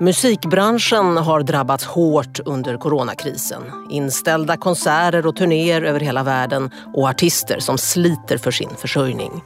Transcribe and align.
Musikbranschen 0.00 1.16
har 1.16 1.42
drabbats 1.42 1.84
hårt 1.84 2.40
under 2.44 2.76
coronakrisen. 2.76 3.62
Inställda 3.90 4.56
konserter 4.56 5.26
och 5.26 5.36
turnéer 5.36 5.82
över 5.82 6.00
hela 6.00 6.22
världen 6.22 6.70
och 6.94 7.08
artister 7.08 7.58
som 7.58 7.78
sliter 7.78 8.38
för 8.38 8.50
sin 8.50 8.70
försörjning. 8.78 9.42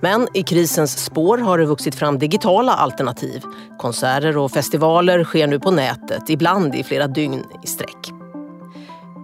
Men 0.00 0.28
i 0.34 0.42
krisens 0.42 1.04
spår 1.04 1.38
har 1.38 1.58
det 1.58 1.64
vuxit 1.64 1.94
fram 1.94 2.18
digitala 2.18 2.72
alternativ. 2.72 3.42
Konserter 3.78 4.36
och 4.36 4.50
festivaler 4.50 5.24
sker 5.24 5.46
nu 5.46 5.60
på 5.60 5.70
nätet, 5.70 6.30
ibland 6.30 6.74
i 6.74 6.84
flera 6.84 7.06
dygn 7.06 7.44
i 7.62 7.66
sträck. 7.66 8.12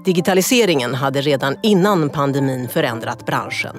Digitaliseringen 0.04 0.94
hade 0.94 1.20
redan 1.20 1.56
innan 1.62 2.10
pandemin 2.10 2.68
förändrat 2.68 3.26
branschen. 3.26 3.76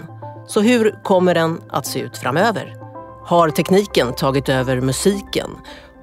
Så 0.47 0.61
hur 0.61 1.03
kommer 1.03 1.33
den 1.33 1.61
att 1.69 1.85
se 1.85 1.99
ut 1.99 2.17
framöver? 2.17 2.75
Har 3.25 3.49
tekniken 3.49 4.13
tagit 4.13 4.49
över 4.49 4.81
musiken 4.81 5.49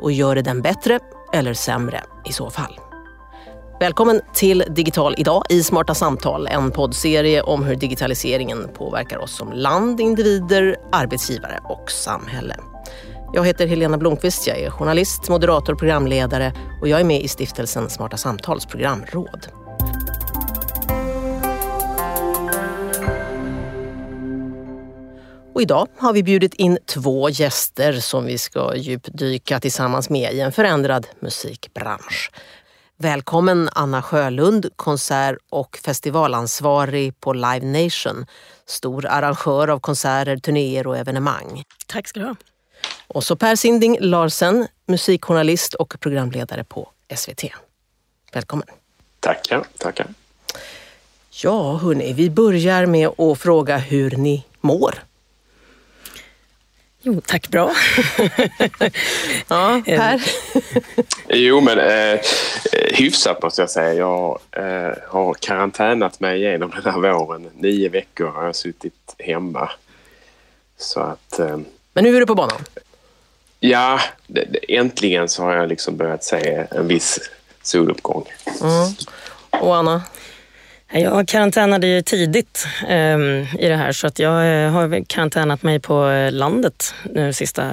och 0.00 0.12
gör 0.12 0.34
det 0.34 0.42
den 0.42 0.62
bättre 0.62 1.00
eller 1.32 1.54
sämre 1.54 2.02
i 2.24 2.32
så 2.32 2.50
fall? 2.50 2.80
Välkommen 3.80 4.20
till 4.34 4.64
Digital 4.68 5.14
idag 5.18 5.44
i 5.48 5.62
Smarta 5.62 5.94
samtal, 5.94 6.46
en 6.46 6.70
poddserie 6.70 7.42
om 7.42 7.64
hur 7.64 7.76
digitaliseringen 7.76 8.68
påverkar 8.74 9.18
oss 9.18 9.36
som 9.36 9.52
land, 9.52 10.00
individer, 10.00 10.76
arbetsgivare 10.92 11.60
och 11.64 11.90
samhälle. 11.90 12.56
Jag 13.32 13.46
heter 13.46 13.66
Helena 13.66 13.98
Blomqvist, 13.98 14.46
jag 14.46 14.58
är 14.58 14.70
journalist, 14.70 15.28
moderator 15.28 15.72
och 15.72 15.78
programledare 15.78 16.52
och 16.80 16.88
jag 16.88 17.00
är 17.00 17.04
med 17.04 17.22
i 17.22 17.28
stiftelsen 17.28 17.90
Smarta 17.90 18.16
samtals 18.16 18.66
programråd. 18.66 19.46
Och 25.56 25.62
idag 25.62 25.88
har 25.98 26.12
vi 26.12 26.22
bjudit 26.22 26.54
in 26.54 26.78
två 26.86 27.30
gäster 27.30 27.92
som 27.92 28.24
vi 28.24 28.38
ska 28.38 28.76
djupdyka 28.76 29.60
tillsammans 29.60 30.10
med 30.10 30.32
i 30.34 30.40
en 30.40 30.52
förändrad 30.52 31.06
musikbransch. 31.20 32.30
Välkommen 32.96 33.68
Anna 33.72 34.02
Sjölund, 34.02 34.66
konsert 34.76 35.36
och 35.50 35.78
festivalansvarig 35.84 37.20
på 37.20 37.32
Live 37.32 37.60
Nation. 37.84 38.26
Stor 38.66 39.06
arrangör 39.06 39.68
av 39.68 39.78
konserter, 39.78 40.36
turnéer 40.36 40.86
och 40.86 40.96
evenemang. 40.96 41.64
Tack 41.86 42.08
ska 42.08 42.20
du 42.20 42.26
ha. 42.26 42.36
Och 43.06 43.24
så 43.24 43.36
Per 43.36 43.56
Sinding 43.56 43.98
Larsen, 44.00 44.66
musikjournalist 44.86 45.74
och 45.74 46.00
programledare 46.00 46.64
på 46.64 46.88
SVT. 47.16 47.44
Välkommen. 48.32 48.66
Tackar, 49.20 49.64
tackar. 49.78 50.06
Ja, 51.42 51.76
hörni, 51.76 52.12
vi 52.12 52.30
börjar 52.30 52.86
med 52.86 53.08
att 53.20 53.38
fråga 53.38 53.76
hur 53.76 54.10
ni 54.10 54.44
mår. 54.60 55.06
Jo, 57.06 57.20
tack 57.20 57.48
bra. 57.48 57.70
ja, 59.48 59.82
Per? 59.84 60.22
jo, 61.28 61.60
men 61.60 61.78
eh, 61.78 62.20
hyfsat 62.92 63.42
måste 63.42 63.62
jag 63.62 63.70
säga. 63.70 63.94
Jag 63.94 64.38
eh, 64.52 64.92
har 65.08 65.34
karantänat 65.34 66.20
mig 66.20 66.42
igenom 66.42 66.70
den 66.70 66.92
här 66.92 67.00
våren. 67.00 67.50
Nio 67.54 67.88
veckor 67.88 68.26
har 68.26 68.44
jag 68.44 68.56
suttit 68.56 69.14
hemma. 69.18 69.70
Så 70.78 71.00
att... 71.00 71.38
Eh, 71.38 71.58
men 71.92 72.04
nu 72.04 72.16
är 72.16 72.20
du 72.20 72.26
på 72.26 72.34
banan? 72.34 72.64
Ja, 73.60 74.00
det, 74.26 74.44
det, 74.44 74.76
äntligen 74.76 75.28
så 75.28 75.42
har 75.42 75.56
jag 75.56 75.68
liksom 75.68 75.96
börjat 75.96 76.24
se 76.24 76.66
en 76.70 76.88
viss 76.88 77.18
soluppgång. 77.62 78.24
Mm. 78.60 78.92
Och 79.50 79.76
Anna? 79.76 80.02
Jag 80.98 81.28
karantänade 81.28 81.86
ju 81.86 82.02
tidigt 82.02 82.66
eh, 82.88 83.18
i 83.64 83.68
det 83.68 83.76
här 83.76 83.92
så 83.92 84.06
att 84.06 84.18
jag 84.18 84.64
eh, 84.64 84.70
har 84.70 85.04
karantänat 85.04 85.62
mig 85.62 85.80
på 85.80 86.08
eh, 86.08 86.32
landet 86.32 86.94
nu 87.14 87.32
sista 87.32 87.72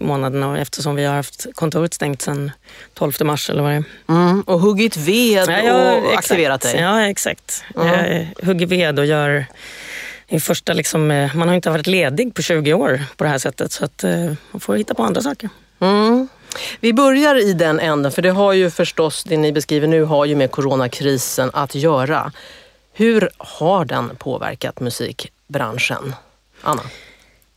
månaderna 0.00 0.60
eftersom 0.60 0.94
vi 0.94 1.04
har 1.04 1.14
haft 1.14 1.46
kontoret 1.54 1.94
stängt 1.94 2.22
sedan 2.22 2.50
12 2.94 3.12
mars 3.20 3.50
eller 3.50 3.62
vad 3.62 3.70
det 3.70 3.76
är. 3.76 3.84
Mm, 4.08 4.40
och 4.40 4.60
huggit 4.60 4.96
ved 4.96 5.48
ja, 5.48 5.60
ja, 5.64 5.94
och 5.94 6.14
aktiverat 6.18 6.60
dig? 6.60 6.80
Ja, 6.80 7.06
exakt. 7.06 7.64
Mm. 7.76 8.26
Jag 8.38 8.46
hugger 8.46 8.66
ved 8.66 8.98
och 8.98 9.06
gör 9.06 9.46
i 10.28 10.40
första 10.40 10.72
liksom, 10.72 11.10
eh, 11.10 11.34
man 11.34 11.48
har 11.48 11.54
inte 11.54 11.70
varit 11.70 11.86
ledig 11.86 12.34
på 12.34 12.42
20 12.42 12.74
år 12.74 13.02
på 13.16 13.24
det 13.24 13.30
här 13.30 13.38
sättet 13.38 13.72
så 13.72 13.84
att 13.84 14.04
man 14.50 14.60
får 14.60 14.76
hitta 14.76 14.94
på 14.94 15.02
andra 15.02 15.20
saker. 15.20 15.48
Mm. 15.80 16.28
Vi 16.80 16.92
börjar 16.92 17.48
i 17.48 17.52
den 17.52 17.80
änden, 17.80 18.12
för 18.12 18.22
det 18.22 18.30
har 18.30 18.52
ju 18.52 18.70
förstås, 18.70 19.24
det 19.24 19.36
ni 19.36 19.52
beskriver 19.52 19.88
nu 19.88 20.02
har 20.02 20.24
ju 20.24 20.36
med 20.36 20.50
coronakrisen 20.50 21.50
att 21.52 21.74
göra. 21.74 22.32
Hur 22.96 23.28
har 23.38 23.84
den 23.84 24.16
påverkat 24.16 24.80
musikbranschen? 24.80 26.14
Anna? 26.62 26.82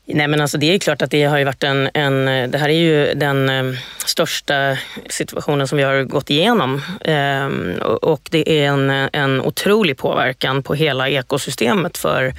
Nej 0.05 0.27
men 0.27 0.41
alltså 0.41 0.57
det 0.57 0.73
är 0.73 0.79
klart 0.79 1.01
att 1.01 1.11
det 1.11 1.23
har 1.23 1.37
ju 1.37 1.43
varit 1.43 1.63
en, 1.63 1.89
en, 1.93 2.25
det 2.51 2.57
här 2.57 2.69
är 2.69 2.73
ju 2.73 3.13
den 3.13 3.49
eh, 3.49 3.79
största 4.05 4.77
situationen 5.09 5.67
som 5.67 5.77
vi 5.77 5.83
har 5.83 6.03
gått 6.03 6.29
igenom. 6.29 6.81
Ehm, 7.01 7.73
och 8.01 8.27
det 8.31 8.59
är 8.59 8.67
en, 8.67 8.89
en 9.13 9.41
otrolig 9.41 9.97
påverkan 9.97 10.63
på 10.63 10.73
hela 10.73 11.09
ekosystemet 11.09 11.97
för 11.97 12.33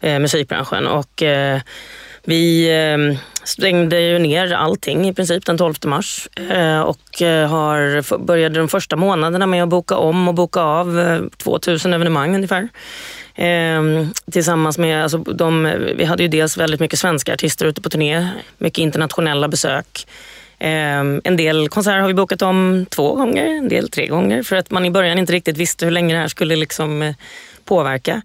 eh, 0.00 0.18
musikbranschen. 0.18 0.86
Och, 0.86 1.22
eh, 1.22 1.60
vi 2.26 2.70
eh, 2.70 3.18
stängde 3.44 4.00
ju 4.00 4.18
ner 4.18 4.52
allting 4.52 5.08
i 5.08 5.14
princip 5.14 5.46
den 5.46 5.58
12 5.58 5.74
mars 5.84 6.28
eh, 6.50 6.80
och 6.80 7.22
eh, 7.22 7.48
har, 7.48 8.18
började 8.18 8.58
de 8.58 8.68
första 8.68 8.96
månaderna 8.96 9.46
med 9.46 9.62
att 9.62 9.68
boka 9.68 9.96
om 9.96 10.28
och 10.28 10.34
boka 10.34 10.60
av 10.60 11.28
2000 11.36 11.92
evenemang 11.92 12.34
ungefär. 12.34 12.68
Ehm, 13.34 14.12
tillsammans 14.32 14.78
med, 14.78 15.02
alltså 15.02 15.18
de, 15.18 15.72
vi 15.96 16.04
hade 16.04 16.22
ju 16.22 16.28
dels 16.28 16.56
väldigt 16.56 16.80
mycket 16.80 16.98
svenska 16.98 17.32
artister 17.34 17.66
ute 17.66 17.80
på 17.80 17.88
turné, 17.88 18.28
mycket 18.58 18.78
internationella 18.78 19.48
besök. 19.48 20.06
Ehm, 20.58 21.20
en 21.24 21.36
del 21.36 21.68
konserter 21.68 22.00
har 22.00 22.08
vi 22.08 22.14
bokat 22.14 22.42
om 22.42 22.86
två 22.90 23.14
gånger, 23.14 23.46
en 23.46 23.68
del 23.68 23.88
tre 23.88 24.06
gånger 24.06 24.42
för 24.42 24.56
att 24.56 24.70
man 24.70 24.84
i 24.84 24.90
början 24.90 25.18
inte 25.18 25.32
riktigt 25.32 25.56
visste 25.56 25.84
hur 25.84 25.92
länge 25.92 26.14
det 26.14 26.20
här 26.20 26.28
skulle 26.28 26.56
liksom 26.56 27.14
påverka. 27.64 28.22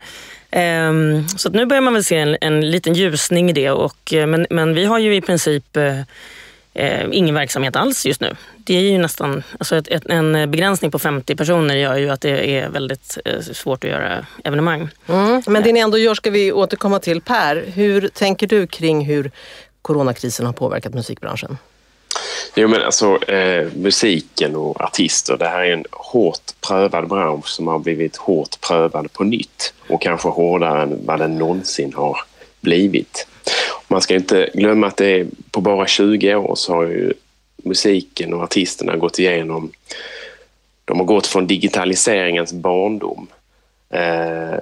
Um, 0.56 1.28
så 1.28 1.50
nu 1.50 1.66
börjar 1.66 1.82
man 1.82 1.94
väl 1.94 2.04
se 2.04 2.18
en, 2.18 2.38
en 2.42 2.72
liten 2.72 2.94
ljusning 2.94 3.50
i 3.50 3.54
det. 3.54 3.72
Och, 3.72 4.14
eh, 4.14 4.28
men, 4.28 4.48
men 4.50 4.74
vi 4.74 4.86
har 4.86 5.00
ju 5.00 5.16
i 5.16 5.22
princip 5.22 5.78
uh, 5.78 6.02
ingen 7.12 7.36
verksamhet 7.36 7.76
alls 7.76 8.06
just 8.06 8.22
nu. 8.22 8.36
Det 8.58 8.76
är 8.76 8.82
ju 8.82 8.98
nästan, 8.98 9.44
alltså 9.60 9.76
ett, 9.76 9.88
ett, 9.88 10.06
en 10.06 10.52
begränsning 10.52 10.92
på 10.92 11.00
50 11.00 11.36
personer 11.36 11.76
gör 11.76 11.96
ju 11.96 12.10
att 12.10 12.22
det 12.22 12.58
är 12.58 12.70
väldigt 12.70 13.18
uh, 13.28 13.42
svårt 13.42 13.84
att 13.84 13.90
göra 13.90 14.26
evenemang. 14.44 14.90
Mm, 15.08 15.42
men 15.48 15.64
det 15.64 15.74
ni 15.74 15.80
ändå 15.80 15.98
gör 15.98 16.16
ska 16.16 16.30
vi 16.32 16.52
återkomma 16.52 17.00
till. 17.00 17.22
Per, 17.22 17.66
hur 17.74 18.08
tänker 18.08 18.48
du 18.48 18.68
kring 18.68 19.06
hur 19.06 19.32
coronakrisen 19.82 20.46
har 20.46 20.54
påverkat 20.54 20.94
musikbranschen? 20.94 21.58
Jo, 22.56 22.68
men 22.68 22.82
alltså 22.82 23.24
eh, 23.32 23.68
musiken 23.76 24.56
och 24.56 24.82
artister, 24.82 25.38
det 25.38 25.48
här 25.48 25.64
är 25.64 25.74
en 25.74 25.86
hårt 25.92 26.52
prövad 26.68 27.08
bransch 27.08 27.48
som 27.48 27.68
har 27.68 27.80
blivit 27.80 28.18
hårt 28.18 28.62
prövad 28.62 29.14
på 29.14 29.24
nytt 29.24 29.74
och 29.90 30.02
kanske 30.02 30.30
hårdare 30.30 30.82
än 30.82 31.06
vad 31.06 31.20
den 31.20 31.38
någonsin 31.38 31.94
har 31.94 32.18
blivit. 32.62 33.28
Man 33.88 34.02
ska 34.02 34.16
inte 34.16 34.50
glömma 34.54 34.88
att 34.88 34.98
det 34.98 35.20
är 35.20 35.28
på 35.52 35.62
bara 35.62 35.88
20 35.88 36.36
år 36.36 36.56
så 36.56 36.74
har 36.74 36.84
ju 36.84 37.14
musiken 37.64 38.34
och 38.34 38.44
artisterna 38.44 38.98
gått 38.98 39.20
igenom 39.20 39.72
de 40.86 41.00
har 41.00 41.06
gått 41.06 41.28
från 41.28 41.48
digitaliseringens 41.48 42.54
barndom 42.54 43.28
eh, 43.90 44.60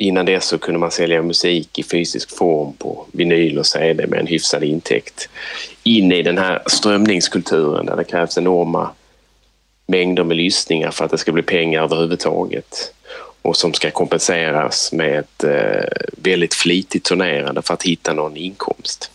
Innan 0.00 0.26
det 0.26 0.40
så 0.40 0.58
kunde 0.58 0.80
man 0.80 0.90
sälja 0.90 1.22
musik 1.22 1.78
i 1.78 1.82
fysisk 1.82 2.36
form 2.36 2.72
på 2.72 3.06
vinyl 3.12 3.58
och 3.58 3.66
CD 3.66 4.06
med 4.06 4.20
en 4.20 4.26
hyfsad 4.26 4.64
intäkt. 4.64 5.28
In 5.82 6.12
i 6.12 6.22
den 6.22 6.38
här 6.38 6.62
strömningskulturen 6.66 7.86
där 7.86 7.96
det 7.96 8.04
krävs 8.04 8.38
enorma 8.38 8.90
mängder 9.86 10.24
med 10.24 10.36
lyssningar 10.36 10.90
för 10.90 11.04
att 11.04 11.10
det 11.10 11.18
ska 11.18 11.32
bli 11.32 11.42
pengar 11.42 11.82
överhuvudtaget 11.82 12.94
och 13.42 13.56
som 13.56 13.74
ska 13.74 13.90
kompenseras 13.90 14.92
med 14.92 15.18
ett 15.18 15.44
eh, 15.44 16.06
väldigt 16.16 16.54
flitigt 16.54 17.04
turnerande 17.04 17.62
för 17.62 17.74
att 17.74 17.82
hitta 17.82 18.12
någon 18.12 18.36
inkomst. 18.36 19.10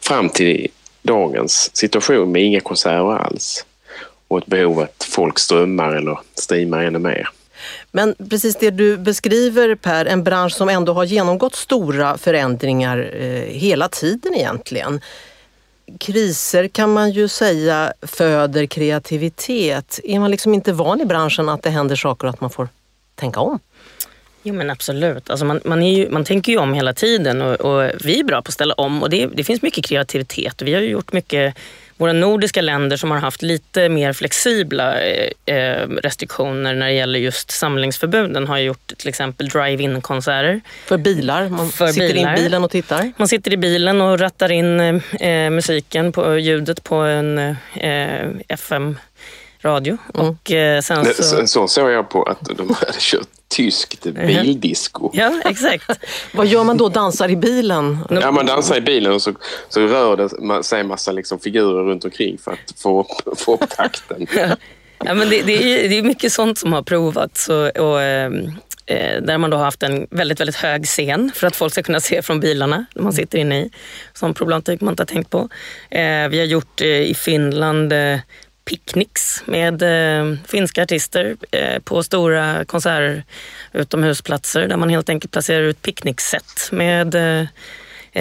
Fram 0.00 0.28
till 0.28 0.68
dagens 1.02 1.76
situation 1.76 2.32
med 2.32 2.42
inga 2.42 2.60
konserter 2.60 3.16
alls 3.16 3.64
och 4.28 4.38
ett 4.38 4.46
behov 4.46 4.80
att 4.80 5.06
folk 5.10 5.38
strömmar 5.38 5.94
eller 5.94 6.18
streamar 6.34 6.84
ännu 6.84 6.98
mer. 6.98 7.28
Men 7.92 8.14
precis 8.30 8.56
det 8.56 8.70
du 8.70 8.96
beskriver 8.96 9.74
Per, 9.74 10.06
en 10.06 10.24
bransch 10.24 10.52
som 10.52 10.68
ändå 10.68 10.92
har 10.92 11.04
genomgått 11.04 11.54
stora 11.54 12.18
förändringar 12.18 13.10
eh, 13.14 13.58
hela 13.58 13.88
tiden 13.88 14.34
egentligen. 14.34 15.00
Kriser 15.98 16.68
kan 16.68 16.92
man 16.92 17.10
ju 17.10 17.28
säga 17.28 17.92
föder 18.02 18.66
kreativitet. 18.66 20.00
Är 20.04 20.18
man 20.18 20.30
liksom 20.30 20.54
inte 20.54 20.72
van 20.72 21.00
i 21.00 21.04
branschen 21.04 21.48
att 21.48 21.62
det 21.62 21.70
händer 21.70 21.96
saker 21.96 22.26
och 22.26 22.34
att 22.34 22.40
man 22.40 22.50
får 22.50 22.68
tänka 23.14 23.40
om? 23.40 23.58
Jo 24.42 24.54
men 24.54 24.70
absolut. 24.70 25.30
Alltså 25.30 25.44
man, 25.44 25.60
man, 25.64 25.86
ju, 25.86 26.10
man 26.10 26.24
tänker 26.24 26.52
ju 26.52 26.58
om 26.58 26.74
hela 26.74 26.92
tiden 26.92 27.42
och, 27.42 27.54
och, 27.54 27.90
vi 28.04 28.20
är 28.20 28.24
bra 28.24 28.42
på 28.42 28.48
att 28.48 28.54
ställa 28.54 28.74
om 28.74 29.02
och 29.02 29.10
det, 29.10 29.26
det 29.26 29.44
finns 29.44 29.62
mycket 29.62 29.84
kreativitet. 29.84 30.62
Vi 30.62 30.74
har 30.74 30.80
ju 30.80 30.88
gjort 30.88 31.12
mycket 31.12 31.54
våra 31.96 32.12
nordiska 32.12 32.60
länder 32.60 32.96
som 32.96 33.10
har 33.10 33.18
haft 33.18 33.42
lite 33.42 33.88
mer 33.88 34.12
flexibla 34.12 35.00
eh, 35.00 35.54
eh, 35.56 35.88
restriktioner 35.88 36.74
när 36.74 36.86
det 36.86 36.92
gäller 36.92 37.18
just 37.18 37.50
samlingsförbuden 37.50 38.46
har 38.46 38.58
gjort 38.58 38.92
till 38.96 39.08
exempel 39.08 39.48
drive-in 39.48 40.00
konserter. 40.00 40.60
För 40.86 40.98
bilar? 40.98 41.48
Man 41.48 41.70
För 41.70 41.86
sitter 41.86 42.14
bilar. 42.14 42.38
i 42.38 42.42
bilen 42.42 42.64
och 42.64 42.70
tittar? 42.70 43.12
Man 43.16 43.28
sitter 43.28 43.52
i 43.52 43.56
bilen 43.56 44.00
och 44.00 44.18
rattar 44.18 44.52
in 44.52 44.80
eh, 44.80 45.50
musiken, 45.50 46.12
på 46.12 46.38
ljudet 46.38 46.84
på 46.84 46.94
en 46.94 47.38
eh, 47.74 48.28
FM 48.48 48.96
radio. 49.62 49.98
Mm. 50.14 50.26
Och, 50.28 50.50
eh, 50.50 50.80
sen 50.80 51.04
så... 51.04 51.22
så... 51.22 51.46
Så 51.46 51.68
såg 51.68 51.90
jag 51.90 52.08
på 52.08 52.22
att 52.22 52.40
de 52.40 52.74
hade 52.74 52.98
kört 52.98 53.28
tyskt 53.56 54.02
bildisco. 54.02 55.10
Ja, 55.14 55.40
exakt. 55.44 55.90
Vad 56.32 56.46
gör 56.46 56.64
man 56.64 56.76
då? 56.76 56.88
Dansar 56.88 57.28
i 57.28 57.36
bilen? 57.36 57.98
Ja, 58.10 58.30
man 58.30 58.46
dansar 58.46 58.76
i 58.76 58.80
bilen 58.80 59.12
och 59.12 59.22
så, 59.22 59.32
så 59.68 59.80
rör 59.80 60.16
det 60.16 60.64
sig 60.64 60.80
en 60.80 60.86
massa 60.86 61.12
liksom 61.12 61.38
figurer 61.38 61.84
runt 61.84 62.04
omkring 62.04 62.38
för 62.38 62.52
att 62.52 62.80
få 62.80 63.00
upp, 63.00 63.38
få 63.38 63.54
upp 63.54 63.70
takten. 63.70 64.26
ja, 65.04 65.14
men 65.14 65.28
det, 65.28 65.42
det, 65.42 65.84
är, 65.84 65.88
det 65.88 65.98
är 65.98 66.02
mycket 66.02 66.32
sånt 66.32 66.58
som 66.58 66.72
har 66.72 66.82
provats. 66.82 67.48
Och, 67.48 67.76
och 67.76 68.02
ehm, 68.02 68.52
eh, 68.86 69.22
där 69.22 69.38
man 69.38 69.50
då 69.50 69.56
har 69.56 69.64
haft 69.64 69.82
en 69.82 70.06
väldigt, 70.10 70.40
väldigt 70.40 70.56
hög 70.56 70.86
scen 70.86 71.32
för 71.34 71.46
att 71.46 71.56
folk 71.56 71.72
ska 71.72 71.82
kunna 71.82 72.00
se 72.00 72.22
från 72.22 72.40
bilarna 72.40 72.86
man 72.94 73.12
sitter 73.12 73.38
inne 73.38 73.60
i. 73.60 73.70
Sån 74.14 74.34
problematik 74.34 74.80
man 74.80 74.92
inte 74.92 75.00
har 75.00 75.06
tänkt 75.06 75.30
på. 75.30 75.48
Eh, 75.90 76.28
vi 76.28 76.38
har 76.38 76.46
gjort 76.46 76.80
eh, 76.80 76.88
i 76.88 77.14
Finland 77.14 77.92
eh, 77.92 78.18
picknicks 78.66 79.42
med 79.44 79.82
eh, 79.82 80.34
finska 80.46 80.82
artister 80.82 81.36
eh, 81.50 81.78
på 81.78 82.02
stora 82.02 82.64
konserter, 82.64 83.24
utomhusplatser 83.72 84.68
där 84.68 84.76
man 84.76 84.88
helt 84.88 85.08
enkelt 85.08 85.32
placerar 85.32 85.62
ut 85.62 85.82
picknickset 85.82 86.68
med 86.72 87.14
eh, 87.14 87.46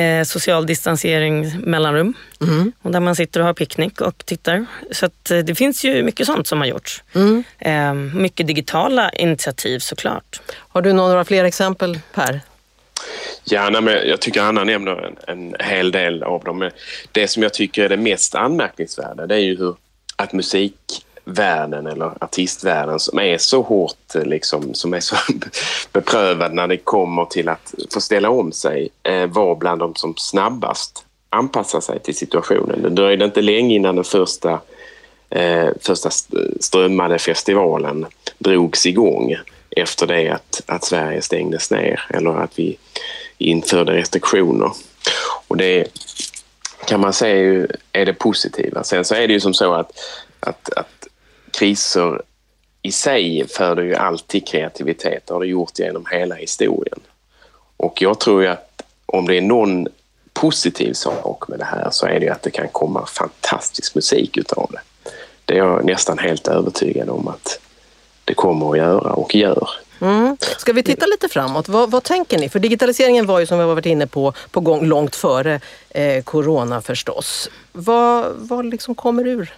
eh, 0.02 0.24
social 0.24 0.66
distansering 0.66 1.60
mellanrum. 1.60 2.14
Mm. 2.42 2.72
Och 2.82 2.92
där 2.92 3.00
man 3.00 3.16
sitter 3.16 3.40
och 3.40 3.46
har 3.46 3.54
picknick 3.54 4.02
och 4.02 4.26
tittar. 4.26 4.66
Så 4.92 5.06
att, 5.06 5.32
eh, 5.32 5.40
det 5.40 5.56
finns 5.56 5.86
ju 5.86 6.04
mycket 6.04 6.28
sånt 6.28 6.48
som 6.48 6.60
har 6.60 6.68
gjorts. 6.68 7.04
Mm. 7.14 7.44
Eh, 7.60 7.94
mycket 7.94 8.48
digitala 8.48 9.10
initiativ 9.10 9.80
såklart. 9.80 10.42
Har 10.54 10.82
du 10.82 10.94
några 10.94 11.26
fler 11.26 11.44
exempel 11.44 12.00
Per? 12.14 12.42
Ja, 13.44 13.70
nej, 13.70 13.82
men 13.82 13.94
jag 14.08 14.20
tycker 14.20 14.42
Anna 14.42 14.64
nämner 14.64 15.06
en, 15.06 15.16
en 15.28 15.56
hel 15.60 15.92
del 15.92 16.24
av 16.24 16.44
dem. 16.44 16.70
Det 17.12 17.28
som 17.28 17.44
jag 17.44 17.54
tycker 17.54 17.84
är 17.84 17.90
det 17.90 17.98
mest 17.98 18.36
anmärkningsvärda 18.36 19.28
det 19.28 19.36
är 19.36 19.40
ju 19.40 19.58
hur 19.58 19.76
att 20.16 20.34
musikvärlden 20.34 21.88
eller 21.88 22.24
artistvärlden 22.24 23.00
som 23.00 23.20
är 23.20 23.38
så 23.38 23.62
hårt, 23.62 24.16
eh, 24.16 24.24
liksom, 24.24 24.74
som 24.74 24.94
är 24.94 25.00
så 25.00 25.16
beprövad 25.92 26.54
när 26.54 26.68
det 26.68 26.78
kommer 26.78 27.26
till 27.26 27.50
att 27.50 27.74
få 27.94 28.02
ställa 28.02 28.30
om 28.30 28.52
sig, 28.52 28.90
eh, 29.04 29.26
var 29.26 29.56
bland 29.56 29.80
de 29.80 29.96
som 29.96 30.14
snabbast 30.18 31.06
anpassar 31.30 31.82
sig 31.82 32.00
till 32.00 32.16
situationen. 32.16 32.82
Det 32.82 32.90
dröjde 32.90 33.26
inte 33.26 33.42
länge 33.42 33.76
innan 33.76 33.96
den 33.96 34.04
första, 34.04 34.60
eh, 35.30 35.70
första 35.82 36.10
strömmade 36.60 37.20
festivalen 37.20 38.06
drogs 38.38 38.86
igång 38.86 39.36
efter 39.76 40.08
det 40.08 40.30
att, 40.30 40.62
att 40.66 40.84
Sverige 40.84 41.22
stängdes 41.22 41.72
ner 41.72 42.02
eller 42.10 42.40
att 42.40 42.60
vi 42.60 42.78
införde 43.38 43.94
restriktioner. 43.94 44.72
Och 45.48 45.58
det 45.58 45.88
kan 46.86 47.00
man 47.00 47.14
säga 47.14 47.68
är 47.92 48.06
det 48.06 48.14
positiva. 48.14 48.84
Sen 48.84 49.06
så 49.06 49.16
är 49.16 49.28
det 49.28 49.34
ju 49.34 49.40
som 49.40 49.54
så 49.54 49.74
att, 49.74 49.92
att, 50.40 50.74
att 50.74 51.08
kriser 51.52 52.22
i 52.82 52.92
sig 52.92 53.48
föder 53.48 53.84
ju 53.84 53.96
alltid 53.96 54.48
kreativitet. 54.48 55.24
Det 55.28 55.34
har 55.34 55.42
det 55.42 55.48
gjort 55.48 55.80
genom 55.80 56.06
hela 56.12 56.36
historien. 56.36 57.00
Och 57.78 58.02
jag 58.02 58.20
tror 58.20 58.42
ju 58.44 58.48
att 58.48 58.82
om 59.06 59.28
det 59.28 59.38
är 59.38 59.42
någon 59.42 59.88
positiv 60.34 60.94
sak 60.94 61.48
med 61.48 61.60
det 61.60 61.66
här 61.66 61.90
så 61.92 62.06
är 62.06 62.20
det 62.20 62.26
ju 62.26 62.32
att 62.32 62.42
det 62.42 62.52
kan 62.52 62.68
komma 62.68 63.06
fantastisk 63.06 63.96
musik 63.96 64.38
utav 64.38 64.70
det. 64.72 65.12
Det 65.46 65.54
är 65.54 65.58
jag 65.58 65.86
nästan 65.86 66.18
helt 66.18 66.48
övertygad 66.48 67.10
om 67.10 67.28
att 67.28 67.60
det 68.26 68.34
kommer 68.34 68.72
att 68.72 68.78
göra 68.78 69.14
och 69.14 69.36
gör. 69.36 69.70
Mm. 70.06 70.38
Ska 70.58 70.74
vi 70.74 70.84
titta 70.84 71.06
lite 71.06 71.30
framåt? 71.30 71.70
Vad, 71.70 71.92
vad, 71.92 72.04
tänker 72.04 72.40
ni? 72.40 72.50
För 72.50 72.60
digitaliseringen 72.60 73.26
var 73.26 73.40
ju 73.40 73.46
som 73.46 73.58
vi 73.58 73.64
har 73.64 73.76
varit 73.76 73.86
inne 73.86 74.08
på, 74.08 74.34
på 74.52 74.60
gång 74.60 74.86
långt 74.86 75.16
före 75.16 75.60
eh, 75.90 76.24
corona 76.24 76.82
förstås. 76.82 77.50
Vad, 77.72 78.34
vad 78.36 78.66
liksom 78.66 78.96
kommer 78.96 79.28
ur 79.28 79.54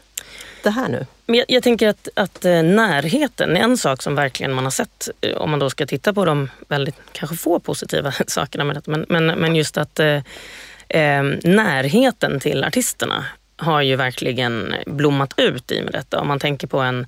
det 0.63 0.69
här 0.69 0.89
nu? 0.89 1.05
Jag, 1.25 1.45
jag 1.47 1.63
tänker 1.63 1.87
att, 1.87 2.09
att 2.13 2.45
eh, 2.45 2.63
närheten 2.63 3.57
är 3.57 3.61
en 3.61 3.77
sak 3.77 4.01
som 4.01 4.15
verkligen 4.15 4.53
man 4.53 4.63
har 4.63 4.71
sett 4.71 5.09
eh, 5.21 5.37
om 5.37 5.49
man 5.51 5.59
då 5.59 5.69
ska 5.69 5.85
titta 5.85 6.13
på 6.13 6.25
de 6.25 6.49
väldigt, 6.67 6.95
kanske 7.11 7.37
få 7.37 7.59
positiva 7.59 8.13
sakerna 8.27 8.63
med 8.63 8.75
detta. 8.75 8.91
Men, 8.91 9.05
men, 9.09 9.25
men 9.25 9.55
just 9.55 9.77
att 9.77 9.99
eh, 9.99 10.21
eh 10.89 11.23
närheten 11.43 12.39
till 12.39 12.63
artisterna 12.63 13.25
har 13.57 13.81
ju 13.81 13.95
verkligen 13.95 14.75
blommat 14.85 15.33
ut 15.37 15.71
i 15.71 15.81
med 15.81 15.93
detta. 15.93 16.19
Om 16.19 16.27
man 16.27 16.39
tänker 16.39 16.67
på 16.67 16.79
en 16.79 17.07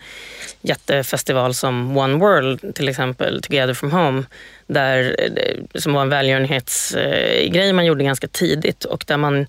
jättefestival 0.61 1.53
som 1.53 1.97
One 1.97 2.17
World, 2.17 2.75
till 2.75 2.89
exempel 2.89 3.41
Together 3.41 3.73
from 3.73 3.91
Home, 3.91 4.23
där, 4.67 5.15
eh, 5.19 5.79
som 5.79 5.93
var 5.93 6.01
en 6.01 6.09
välgörenhetsgrej 6.09 7.69
eh, 7.69 7.73
man 7.73 7.85
gjorde 7.85 8.03
ganska 8.03 8.27
tidigt 8.27 8.85
och 8.85 9.03
där 9.07 9.17
man 9.17 9.47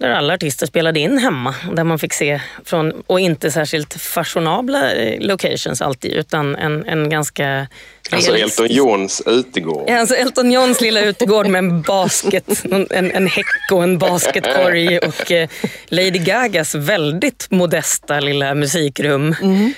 där 0.00 0.10
alla 0.10 0.34
artister 0.34 0.66
spelade 0.66 1.00
in 1.00 1.18
hemma. 1.18 1.54
Där 1.72 1.84
man 1.84 1.98
fick 1.98 2.12
se, 2.12 2.40
från, 2.64 2.92
och 3.06 3.20
inte 3.20 3.50
särskilt 3.50 3.94
fashionabla 3.94 4.92
eh, 4.92 5.20
locations 5.20 5.82
alltid, 5.82 6.12
utan 6.12 6.56
en, 6.56 6.84
en 6.84 7.10
ganska 7.10 7.66
Alltså 8.12 8.36
Elton 8.36 8.66
Johns 8.70 9.22
utegård. 9.26 9.84
Ja, 9.86 10.00
alltså 10.00 10.14
Elton 10.14 10.52
Johns 10.52 10.80
lilla 10.80 11.00
utegård 11.00 11.46
med 11.46 11.58
en 11.58 11.82
basket, 11.82 12.64
en, 12.90 13.10
en 13.10 13.26
häck 13.26 13.46
och 13.72 13.82
en 13.82 13.98
basketkorg 13.98 14.98
och 14.98 15.32
eh, 15.32 15.48
Lady 15.88 16.18
Gagas 16.18 16.74
väldigt 16.74 17.46
modesta 17.50 18.20
lilla 18.20 18.54
musikrum. 18.54 19.34
Mm. 19.42 19.72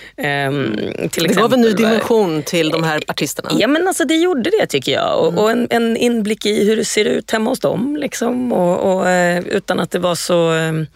Um, 0.49 1.09
till 1.09 1.23
det 1.23 1.35
gav 1.35 1.53
en 1.53 1.61
ny 1.61 1.73
dimension 1.73 2.43
till 2.43 2.71
de 2.71 2.83
här 2.83 3.03
artisterna. 3.09 3.51
Ja 3.59 3.67
men 3.67 3.89
alltså 3.89 4.05
det 4.05 4.15
gjorde 4.15 4.51
det 4.61 4.67
tycker 4.67 4.93
jag. 4.93 5.19
Och, 5.21 5.29
mm. 5.29 5.39
och 5.39 5.51
en, 5.51 5.67
en, 5.71 5.97
inblick 5.97 6.47
i 6.47 6.65
hur 6.65 6.77
det 6.77 6.85
ser 6.85 7.05
ut 7.05 7.31
hemma 7.31 7.51
hos 7.51 7.61
dem. 7.61 7.97
Liksom. 7.97 8.53
Och, 8.53 8.93
och 8.93 9.07
uh, 9.07 9.39
utan 9.39 9.81
att 9.81 9.91
det 9.91 9.99
var 9.99 10.12
så 10.17 10.53
um, 10.53 10.87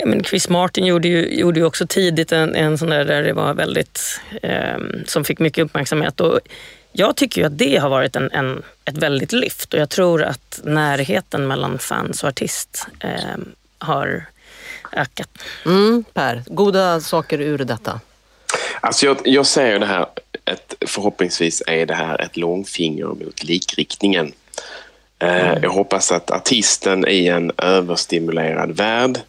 Ja, 0.00 0.06
men 0.06 0.24
Chris 0.24 0.48
Martin 0.48 0.86
gjorde 0.86 1.08
ju, 1.08 1.38
gjorde 1.38 1.60
ju 1.60 1.66
också 1.66 1.86
tidigt 1.86 2.32
en, 2.32 2.54
en 2.54 2.78
sån 2.78 2.90
där, 2.90 3.04
där 3.04 3.22
det 3.22 3.32
var 3.32 3.54
väldigt, 3.54 4.20
eh, 4.42 4.78
som 5.06 5.24
fick 5.24 5.38
mycket 5.38 5.64
uppmärksamhet. 5.64 6.20
Och 6.20 6.40
jag 6.92 7.16
tycker 7.16 7.40
ju 7.40 7.46
att 7.46 7.58
det 7.58 7.76
har 7.76 7.88
varit 7.88 8.16
en, 8.16 8.30
en, 8.32 8.62
ett 8.84 8.96
väldigt 8.96 9.32
lyft 9.32 9.74
och 9.74 9.80
jag 9.80 9.88
tror 9.90 10.22
att 10.22 10.60
närheten 10.64 11.46
mellan 11.46 11.78
fans 11.78 12.22
och 12.22 12.28
artist 12.28 12.86
eh, 13.00 13.36
har 13.78 14.24
ökat. 14.92 15.28
Mm, 15.66 16.04
per, 16.12 16.42
goda 16.46 17.00
saker 17.00 17.40
ur 17.40 17.58
detta? 17.58 18.00
Alltså 18.80 19.06
jag, 19.06 19.16
jag 19.24 19.46
säger 19.46 19.78
det 19.78 19.86
här, 19.86 20.06
ett, 20.44 20.74
förhoppningsvis 20.86 21.62
är 21.66 21.86
det 21.86 21.94
här 21.94 22.20
ett 22.20 22.36
långfinger 22.36 23.06
mot 23.06 23.44
likriktningen. 23.44 24.32
Eh, 25.18 25.48
mm. 25.48 25.62
Jag 25.62 25.70
hoppas 25.70 26.12
att 26.12 26.30
artisten 26.30 27.08
i 27.08 27.26
en 27.26 27.52
överstimulerad 27.58 28.76
värld 28.76 29.20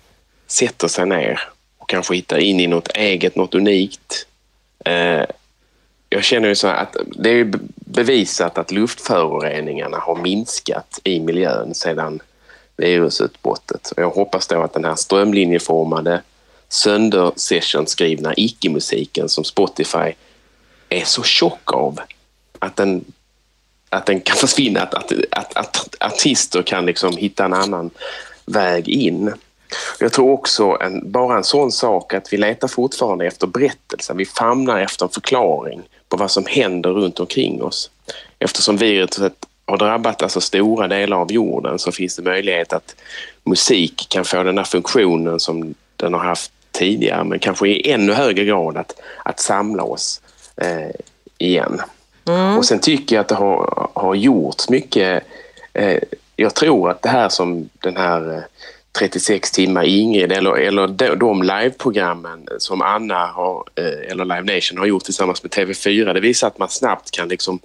sätter 0.47 0.87
sig 0.87 1.05
ner 1.05 1.39
och 1.77 1.89
kanske 1.89 2.15
hittar 2.15 2.37
in 2.37 2.59
i 2.59 2.67
något 2.67 2.87
eget, 2.95 3.35
något 3.35 3.55
unikt. 3.55 4.27
Eh, 4.85 5.23
jag 6.09 6.23
känner 6.23 6.47
ju 6.47 6.55
så 6.55 6.67
att 6.67 6.95
det 7.05 7.29
är 7.29 7.51
bevisat 7.75 8.57
att 8.57 8.71
luftföroreningarna 8.71 9.97
har 9.97 10.15
minskat 10.15 10.99
i 11.03 11.19
miljön 11.19 11.73
sedan 11.73 12.19
virusutbrottet. 12.77 13.93
Jag 13.97 14.09
hoppas 14.09 14.47
då 14.47 14.61
att 14.61 14.73
den 14.73 14.85
här 14.85 14.95
strömlinjeformade 14.95 16.21
söndersessionskrivna 16.69 18.33
icke-musiken 18.37 19.29
som 19.29 19.43
Spotify 19.43 20.13
är 20.89 21.03
så 21.05 21.23
tjock 21.23 21.73
av 21.73 21.99
att 22.59 22.75
den, 22.75 23.05
att 23.89 24.05
den 24.05 24.21
kan 24.21 24.37
försvinna, 24.37 24.81
att, 24.81 24.93
att, 24.93 25.13
att, 25.31 25.57
att 25.57 25.95
artister 25.99 26.61
kan 26.61 26.85
liksom 26.85 27.17
hitta 27.17 27.45
en 27.45 27.53
annan 27.53 27.89
väg 28.45 28.89
in. 28.89 29.33
Jag 29.99 30.13
tror 30.13 30.31
också 30.31 30.77
en, 30.81 31.11
bara 31.11 31.37
en 31.37 31.43
sån 31.43 31.71
sak 31.71 32.13
att 32.13 32.33
vi 32.33 32.37
letar 32.37 32.67
fortfarande 32.67 33.25
efter 33.25 33.47
berättelser. 33.47 34.13
Vi 34.13 34.25
famnar 34.25 34.79
efter 34.79 35.05
en 35.05 35.11
förklaring 35.11 35.81
på 36.09 36.17
vad 36.17 36.31
som 36.31 36.45
händer 36.45 36.89
runt 36.89 37.19
omkring 37.19 37.63
oss. 37.63 37.91
Eftersom 38.39 38.77
viruset 38.77 39.33
har 39.65 39.77
drabbat 39.77 40.23
alltså 40.23 40.41
stora 40.41 40.87
delar 40.87 41.17
av 41.17 41.31
jorden 41.31 41.79
så 41.79 41.91
finns 41.91 42.15
det 42.15 42.21
möjlighet 42.21 42.73
att 42.73 42.95
musik 43.43 44.07
kan 44.09 44.25
få 44.25 44.43
den 44.43 44.57
här 44.57 44.65
funktionen 44.65 45.39
som 45.39 45.75
den 45.95 46.13
har 46.13 46.21
haft 46.21 46.51
tidigare 46.71 47.23
men 47.23 47.39
kanske 47.39 47.67
i 47.67 47.91
ännu 47.91 48.13
högre 48.13 48.45
grad 48.45 48.77
att, 48.77 48.99
att 49.25 49.39
samla 49.39 49.83
oss 49.83 50.21
eh, 50.57 50.95
igen. 51.37 51.81
Mm. 52.27 52.57
Och 52.57 52.65
sen 52.65 52.79
tycker 52.79 53.15
jag 53.15 53.21
att 53.21 53.27
det 53.27 53.35
har, 53.35 53.89
har 53.93 54.15
gjorts 54.15 54.69
mycket. 54.69 55.23
Eh, 55.73 55.99
jag 56.35 56.55
tror 56.55 56.89
att 56.89 57.01
det 57.01 57.09
här 57.09 57.29
som 57.29 57.69
den 57.79 57.97
här 57.97 58.33
eh, 58.35 58.43
36 58.99 59.51
timmar 59.51 59.83
Ingrid 59.83 60.31
eller, 60.31 60.57
eller 60.57 60.87
de, 60.87 61.15
de 61.15 61.43
liveprogrammen 61.43 62.47
som 62.57 62.81
Anna 62.81 63.25
har, 63.25 63.63
eh, 63.75 64.11
eller 64.11 64.25
Live 64.25 64.55
Nation 64.55 64.77
har 64.77 64.85
gjort 64.85 65.03
tillsammans 65.03 65.43
med 65.43 65.51
TV4. 65.51 66.13
Det 66.13 66.19
visar 66.19 66.47
att 66.47 66.59
man 66.59 66.69
snabbt 66.69 67.11
kan 67.11 67.27
liksom 67.27 67.59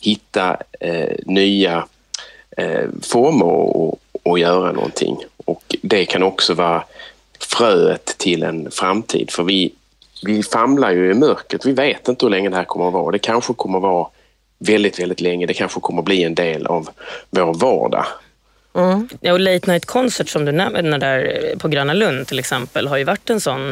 hitta 0.00 0.56
eh, 0.80 1.16
nya 1.26 1.86
eh, 2.56 2.88
former 3.02 3.46
och, 3.46 4.00
och 4.22 4.38
göra 4.38 4.72
någonting. 4.72 5.16
Och 5.44 5.76
det 5.82 6.04
kan 6.04 6.22
också 6.22 6.54
vara 6.54 6.84
fröet 7.40 8.04
till 8.18 8.42
en 8.42 8.70
framtid. 8.70 9.30
För 9.30 9.42
vi, 9.42 9.72
vi 10.22 10.42
famlar 10.42 10.90
ju 10.90 11.10
i 11.10 11.14
mörkret. 11.14 11.66
Vi 11.66 11.72
vet 11.72 12.08
inte 12.08 12.26
hur 12.26 12.30
länge 12.30 12.48
det 12.48 12.56
här 12.56 12.64
kommer 12.64 12.86
att 12.86 12.92
vara. 12.92 13.10
Det 13.10 13.18
kanske 13.18 13.54
kommer 13.54 13.78
att 13.78 13.82
vara 13.82 14.08
väldigt, 14.58 15.00
väldigt 15.00 15.20
länge. 15.20 15.46
Det 15.46 15.54
kanske 15.54 15.80
kommer 15.80 15.98
att 15.98 16.04
bli 16.04 16.24
en 16.24 16.34
del 16.34 16.66
av 16.66 16.88
vår 17.30 17.54
vardag. 17.54 18.06
Mm. 18.74 19.08
Ja, 19.20 19.32
och 19.32 19.40
Late 19.40 19.70
Night 19.70 19.86
Concert 19.86 20.28
som 20.28 20.44
du 20.44 20.52
nämner 20.52 20.98
där 20.98 21.48
eh, 21.52 21.58
på 21.58 21.68
Gröna 21.68 21.92
Lund 21.92 22.26
till 22.26 22.38
exempel 22.38 22.88
har 22.88 22.96
ju 22.96 23.04
varit 23.04 23.30
en 23.30 23.40
sån, 23.40 23.70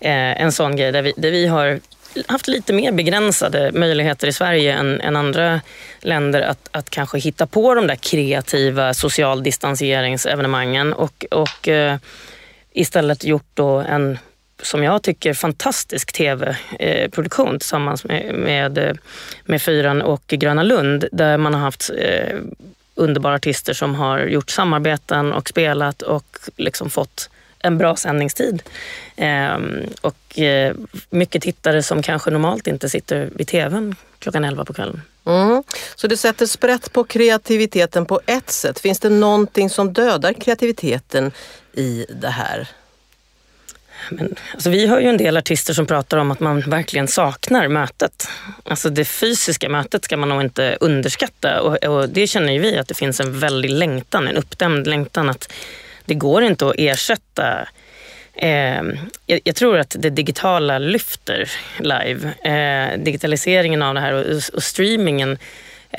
eh, 0.00 0.42
en 0.42 0.52
sån 0.52 0.76
grej 0.76 0.92
där 0.92 1.02
vi, 1.02 1.12
där 1.16 1.30
vi 1.30 1.46
har 1.46 1.80
haft 2.26 2.48
lite 2.48 2.72
mer 2.72 2.92
begränsade 2.92 3.72
möjligheter 3.72 4.28
i 4.28 4.32
Sverige 4.32 4.74
än, 4.74 5.00
än 5.00 5.16
andra 5.16 5.60
länder 6.00 6.42
att, 6.42 6.68
att 6.70 6.90
kanske 6.90 7.18
hitta 7.18 7.46
på 7.46 7.74
de 7.74 7.86
där 7.86 7.96
kreativa 7.96 8.94
social 8.94 9.42
distanseringsevenemangen 9.42 10.92
och, 10.92 11.24
och 11.30 11.68
eh, 11.68 11.96
istället 12.72 13.24
gjort 13.24 13.50
då 13.54 13.68
en 13.68 14.18
som 14.62 14.82
jag 14.84 15.02
tycker 15.02 15.34
fantastisk 15.34 16.12
tv-produktion 16.12 17.58
tillsammans 17.58 18.04
med, 18.04 18.34
med, 18.34 18.98
med 19.44 19.62
Fyran 19.62 20.02
och 20.02 20.22
Gröna 20.26 20.62
Lund 20.62 21.04
där 21.12 21.38
man 21.38 21.54
har 21.54 21.60
haft 21.60 21.90
eh, 21.98 22.38
underbara 22.94 23.34
artister 23.34 23.72
som 23.72 23.94
har 23.94 24.18
gjort 24.18 24.50
samarbeten 24.50 25.32
och 25.32 25.48
spelat 25.48 26.02
och 26.02 26.38
liksom 26.56 26.90
fått 26.90 27.30
en 27.58 27.78
bra 27.78 27.96
sändningstid. 27.96 28.62
Eh, 29.16 29.58
och 30.00 30.38
eh, 30.38 30.74
mycket 31.10 31.42
tittare 31.42 31.82
som 31.82 32.02
kanske 32.02 32.30
normalt 32.30 32.66
inte 32.66 32.88
sitter 32.88 33.28
vid 33.36 33.46
tvn 33.48 33.94
klockan 34.18 34.44
11 34.44 34.64
på 34.64 34.72
kvällen. 34.72 35.02
Mm. 35.26 35.62
Så 35.94 36.06
det 36.06 36.16
sätter 36.16 36.46
sprätt 36.46 36.92
på 36.92 37.04
kreativiteten 37.04 38.06
på 38.06 38.20
ett 38.26 38.50
sätt. 38.50 38.80
Finns 38.80 39.00
det 39.00 39.08
någonting 39.08 39.70
som 39.70 39.92
dödar 39.92 40.32
kreativiteten 40.32 41.32
i 41.72 42.06
det 42.08 42.28
här? 42.28 42.68
Men, 44.10 44.34
alltså, 44.54 44.70
vi 44.70 44.86
hör 44.86 45.00
ju 45.00 45.08
en 45.08 45.16
del 45.16 45.36
artister 45.36 45.74
som 45.74 45.86
pratar 45.86 46.18
om 46.18 46.30
att 46.30 46.40
man 46.40 46.60
verkligen 46.60 47.08
saknar 47.08 47.68
mötet. 47.68 48.28
Alltså 48.64 48.90
det 48.90 49.04
fysiska 49.04 49.68
mötet 49.68 50.04
ska 50.04 50.16
man 50.16 50.28
nog 50.28 50.40
inte 50.40 50.76
underskatta 50.80 51.60
och, 51.60 51.84
och 51.84 52.08
det 52.08 52.26
känner 52.26 52.52
ju 52.52 52.58
vi 52.58 52.78
att 52.78 52.88
det 52.88 52.94
finns 52.94 53.20
en 53.20 53.38
väldig 53.38 53.70
längtan, 53.70 54.28
en 54.28 54.36
uppdämd 54.36 54.86
längtan 54.86 55.30
att 55.30 55.52
det 56.04 56.14
går 56.14 56.42
inte 56.42 56.66
att 56.66 56.74
ersätta 56.78 57.68
Eh, 58.34 58.82
jag, 59.26 59.40
jag, 59.44 59.56
tror 59.56 59.78
att 59.78 59.96
det 59.98 60.10
digitala 60.10 60.78
lyfter 60.78 61.50
live. 61.78 62.32
Eh, 62.42 62.98
digitaliseringen 62.98 63.82
av 63.82 63.94
det 63.94 64.00
här 64.00 64.12
och, 64.12 64.54
och 64.54 64.62
streamingen 64.62 65.38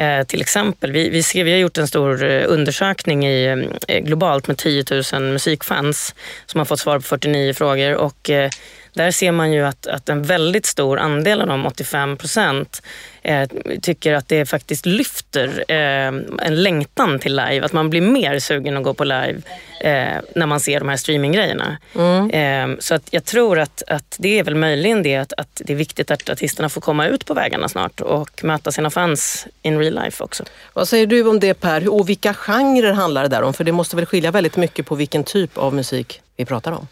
Eh, 0.01 0.24
till 0.24 0.41
exempel, 0.41 0.91
vi, 0.91 1.10
vi, 1.10 1.24
ser, 1.24 1.43
vi 1.43 1.51
har 1.51 1.60
gjort 1.60 1.77
en 1.77 1.88
stor 1.88 2.24
eh, 2.24 2.43
undersökning 2.48 3.25
i, 3.25 3.48
mm, 3.48 3.72
eh, 3.88 4.03
globalt 4.03 4.48
med 4.48 4.58
10 4.58 4.86
000 5.13 5.22
musikfans 5.22 6.15
som 6.46 6.58
har 6.58 6.65
fått 6.65 6.79
svar 6.79 6.96
på 7.00 7.03
49 7.03 7.53
frågor. 7.53 7.96
Och, 7.96 8.29
eh, 8.29 8.50
där 8.93 9.12
ser 9.12 9.31
man 9.31 9.51
ju 9.51 9.65
att, 9.65 9.88
att 9.88 10.10
en 10.10 10.24
väldigt 10.24 10.65
stor 10.65 11.00
andel 11.00 11.41
av 11.41 11.48
de 11.48 11.65
85 11.65 12.17
procent 12.17 12.81
eh, 13.22 13.50
tycker 13.82 14.13
att 14.13 14.28
det 14.28 14.46
faktiskt 14.46 14.86
lyfter 14.86 15.63
eh, 15.68 16.08
en 16.48 16.63
längtan 16.63 17.20
till 17.20 17.36
live. 17.36 17.66
Att 17.66 17.74
man 17.74 17.90
blir 17.90 18.01
mer 18.01 18.40
sugen 18.40 18.78
att 18.78 18.84
gå 18.84 18.94
på 18.94 19.04
live 19.04 19.42
eh, 19.82 20.22
när 20.36 20.46
man 20.46 20.60
ser 20.60 20.80
de 20.80 20.90
här 20.90 20.98
streaminggrejerna. 20.98 21.78
Mm. 21.96 22.30
Eh, 22.30 22.78
så 22.80 22.96
att 22.96 23.08
jag 23.12 23.25
tror 23.25 23.60
att, 23.60 23.84
att 23.88 24.16
det 24.20 24.40
är 24.40 24.44
väl 24.44 24.56
möjligen 24.56 25.04
det 25.04 25.16
att, 25.16 25.34
att 25.38 25.62
det 25.66 25.74
är 25.74 25.78
viktigt 25.78 26.12
att 26.12 26.30
artisterna 26.30 26.70
får 26.70 26.82
komma 26.82 27.08
ut 27.08 27.25
på 27.25 27.34
vägarna 27.34 27.70
snart 27.70 28.01
och 28.01 28.44
möta 28.44 28.72
sina 28.72 28.90
fans 28.90 29.48
in 29.62 29.80
real 29.80 30.04
life 30.04 30.24
också. 30.24 30.44
Vad 30.74 30.88
säger 30.88 31.08
du 31.08 31.28
om 31.28 31.40
det 31.40 31.54
Per? 31.54 31.94
Och 31.94 32.10
vilka 32.10 32.34
genrer 32.34 32.94
handlar 32.94 33.24
det 33.24 33.30
där 33.30 33.42
om? 33.42 33.54
För 33.54 33.63
det 33.63 33.72
måste 33.72 33.96
väl 33.96 34.06
skilja 34.06 34.32
väldigt 34.32 34.58
mycket 34.58 34.86
på 34.86 34.96
vilken 34.96 35.24
typ 35.24 35.58
av 35.58 35.74
musik 35.74 36.22
vi 36.38 36.46
pratar 36.46 36.72
om? 36.72 36.88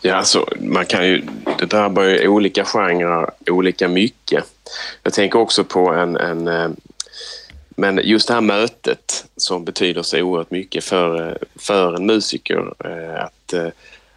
Ja, 0.00 0.14
alltså, 0.14 0.48
man 0.60 0.86
kan 0.86 1.06
ju, 1.06 1.22
det 1.58 1.66
drabbar 1.66 2.02
ju 2.02 2.28
olika 2.28 2.64
genrer 2.64 3.30
olika 3.50 3.88
mycket. 3.88 4.44
Jag 5.02 5.12
tänker 5.12 5.38
också 5.38 5.64
på 5.64 5.90
en, 5.90 6.16
en 6.16 6.48
eh, 6.48 6.68
men 7.68 8.00
just 8.04 8.28
det 8.28 8.34
här 8.34 8.40
mötet 8.40 9.24
som 9.36 9.64
betyder 9.64 10.02
så 10.02 10.20
oerhört 10.20 10.50
mycket 10.50 10.84
för, 10.84 11.28
eh, 11.28 11.36
för 11.56 11.94
en 11.94 12.06
musiker. 12.06 12.72
Eh, 12.84 13.24
att, 13.24 13.54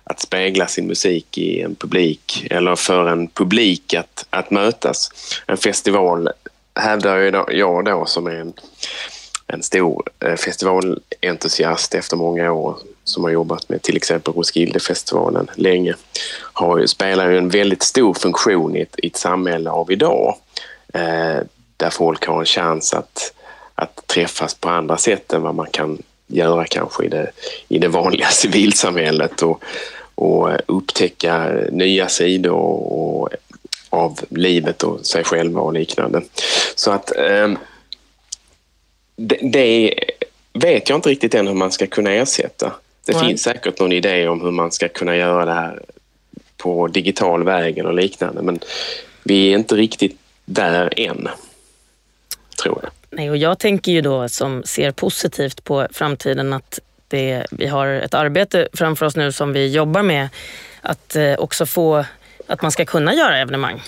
att 0.03 0.19
spegla 0.19 0.67
sin 0.67 0.87
musik 0.87 1.37
i 1.37 1.61
en 1.61 1.75
publik 1.75 2.47
eller 2.51 2.75
för 2.75 3.07
en 3.07 3.27
publik 3.27 3.93
att, 3.93 4.25
att 4.29 4.51
mötas. 4.51 5.09
En 5.47 5.57
festival 5.57 6.29
hävdar 6.75 7.17
jag 7.51 7.85
då 7.85 8.05
som 8.05 8.27
är 8.27 8.35
en, 8.35 8.53
en 9.47 9.63
stor 9.63 10.03
festivalentusiast 10.37 11.95
efter 11.95 12.17
många 12.17 12.51
år 12.51 12.77
som 13.09 13.23
har 13.23 13.31
jobbat 13.31 13.69
med 13.69 13.81
till 13.81 13.97
exempel 13.97 14.33
Roskildefestivalen 14.33 15.47
länge 15.55 15.93
har, 16.53 16.85
spelar 16.85 17.29
ju 17.29 17.37
en 17.37 17.49
väldigt 17.49 17.83
stor 17.83 18.13
funktion 18.13 18.75
i 18.75 18.81
ett, 18.81 18.95
i 18.97 19.07
ett 19.07 19.17
samhälle 19.17 19.69
av 19.69 19.91
idag 19.91 20.35
eh, 20.93 21.39
där 21.77 21.89
folk 21.89 22.25
har 22.25 22.39
en 22.39 22.45
chans 22.45 22.93
att, 22.93 23.33
att 23.75 24.07
träffas 24.07 24.53
på 24.53 24.69
andra 24.69 24.97
sätt 24.97 25.33
än 25.33 25.41
vad 25.41 25.55
man 25.55 25.67
kan 25.71 25.97
göra 26.27 26.65
kanske 26.65 27.05
i 27.05 27.07
det, 27.07 27.31
i 27.67 27.79
det 27.79 27.87
vanliga 27.87 28.27
civilsamhället 28.31 29.41
och, 29.41 29.63
och 30.15 30.49
upptäcka 30.65 31.51
nya 31.71 32.07
sidor 32.07 32.53
och, 32.53 33.29
av 33.89 34.19
livet 34.29 34.83
och 34.83 35.05
sig 35.05 35.23
själva 35.23 35.61
och 35.61 35.73
liknande. 35.73 36.21
Så 36.75 36.91
att 36.91 37.17
eh, 37.17 37.49
det, 39.15 39.39
det 39.41 39.93
vet 40.53 40.89
jag 40.89 40.97
inte 40.97 41.09
riktigt 41.09 41.33
än 41.33 41.47
hur 41.47 41.53
man 41.53 41.71
ska 41.71 41.87
kunna 41.87 42.11
ersätta. 42.11 42.73
Det 43.09 43.15
Nej. 43.17 43.27
finns 43.27 43.43
säkert 43.43 43.79
någon 43.79 43.91
idé 43.91 44.27
om 44.27 44.41
hur 44.41 44.51
man 44.51 44.71
ska 44.71 44.87
kunna 44.87 45.15
göra 45.15 45.45
det 45.45 45.53
här 45.53 45.81
på 46.57 46.87
digital 46.87 47.43
väg 47.43 47.77
eller 47.77 47.93
liknande 47.93 48.41
men 48.41 48.59
vi 49.23 49.53
är 49.53 49.57
inte 49.57 49.75
riktigt 49.75 50.19
där 50.45 50.93
än, 50.99 51.27
tror 52.63 52.79
jag. 52.83 52.91
Nej, 53.09 53.29
och 53.29 53.37
jag 53.37 53.59
tänker 53.59 53.91
ju 53.91 54.01
då 54.01 54.29
som 54.29 54.63
ser 54.63 54.91
positivt 54.91 55.63
på 55.63 55.87
framtiden 55.91 56.53
att 56.53 56.79
det, 57.07 57.45
vi 57.51 57.67
har 57.67 57.87
ett 57.87 58.13
arbete 58.13 58.67
framför 58.73 59.05
oss 59.05 59.15
nu 59.15 59.31
som 59.31 59.53
vi 59.53 59.67
jobbar 59.67 60.03
med 60.03 60.29
att 60.81 61.15
eh, 61.15 61.33
också 61.33 61.65
få 61.65 62.05
att 62.47 62.61
man 62.61 62.71
ska 62.71 62.85
kunna 62.85 63.13
göra 63.13 63.37
evenemang 63.37 63.81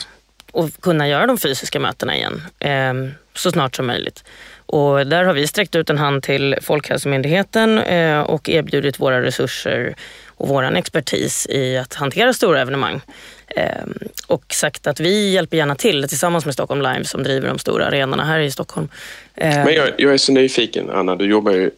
och 0.51 0.69
kunna 0.81 1.07
göra 1.07 1.25
de 1.25 1.37
fysiska 1.37 1.79
mötena 1.79 2.15
igen 2.15 2.41
eh, 2.59 2.93
så 3.33 3.51
snart 3.51 3.75
som 3.75 3.87
möjligt. 3.87 4.23
Och 4.71 5.07
där 5.07 5.23
har 5.23 5.33
vi 5.33 5.47
sträckt 5.47 5.75
ut 5.75 5.89
en 5.89 5.97
hand 5.97 6.23
till 6.23 6.57
Folkhälsomyndigheten 6.61 7.77
eh, 7.77 8.19
och 8.19 8.49
erbjudit 8.49 8.99
våra 8.99 9.21
resurser 9.21 9.95
och 10.27 10.47
vår 10.47 10.77
expertis 10.77 11.47
i 11.49 11.77
att 11.77 11.93
hantera 11.93 12.33
stora 12.33 12.61
evenemang. 12.61 13.01
Eh, 13.47 13.85
och 14.27 14.53
sagt 14.53 14.87
att 14.87 14.99
vi 14.99 15.31
hjälper 15.31 15.57
gärna 15.57 15.75
till 15.75 16.07
tillsammans 16.07 16.45
med 16.45 16.53
Stockholm 16.53 16.81
Live 16.81 17.03
som 17.03 17.23
driver 17.23 17.47
de 17.47 17.59
stora 17.59 17.85
arenorna 17.85 18.25
här 18.25 18.39
i 18.39 18.51
Stockholm. 18.51 18.89
Eh, 19.35 19.65
Men 19.65 19.73
jag, 19.73 19.89
jag 19.97 20.13
är 20.13 20.17
så 20.17 20.31
nyfiken, 20.31 20.89
Anna. 20.89 21.15
Du 21.15 21.25
jobbar 21.25 21.51
ju 21.51 21.71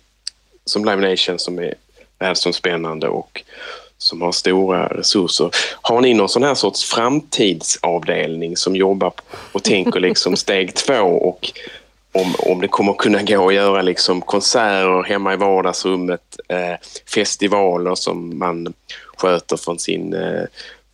som 0.65 0.85
Live 0.85 1.09
Nation 1.09 1.39
som 1.39 1.59
är 1.59 1.73
världsomspännande 2.19 3.07
och 3.07 3.43
som 3.97 4.21
har 4.21 4.31
stora 4.31 4.87
resurser. 4.87 5.49
Har 5.81 6.01
ni 6.01 6.13
någon 6.13 6.29
sån 6.29 6.43
här 6.43 6.55
sorts 6.55 6.83
framtidsavdelning 6.83 8.57
som 8.57 8.75
jobbar 8.75 9.13
och 9.51 9.63
tänker 9.63 9.99
liksom 9.99 10.37
steg 10.37 10.75
två 10.75 11.03
och 11.03 11.51
om, 12.13 12.35
om 12.39 12.61
det 12.61 12.67
kommer 12.67 12.93
kunna 12.93 13.23
gå 13.23 13.47
att 13.47 13.53
göra 13.53 13.81
liksom 13.81 14.21
konserter 14.21 15.03
hemma 15.03 15.33
i 15.33 15.37
vardagsrummet, 15.37 16.21
eh, 16.47 16.75
festivaler 17.13 17.95
som 17.95 18.39
man 18.39 18.73
sköter 19.17 19.57
från 19.57 19.79
sin 19.79 20.13
eh, 20.13 20.43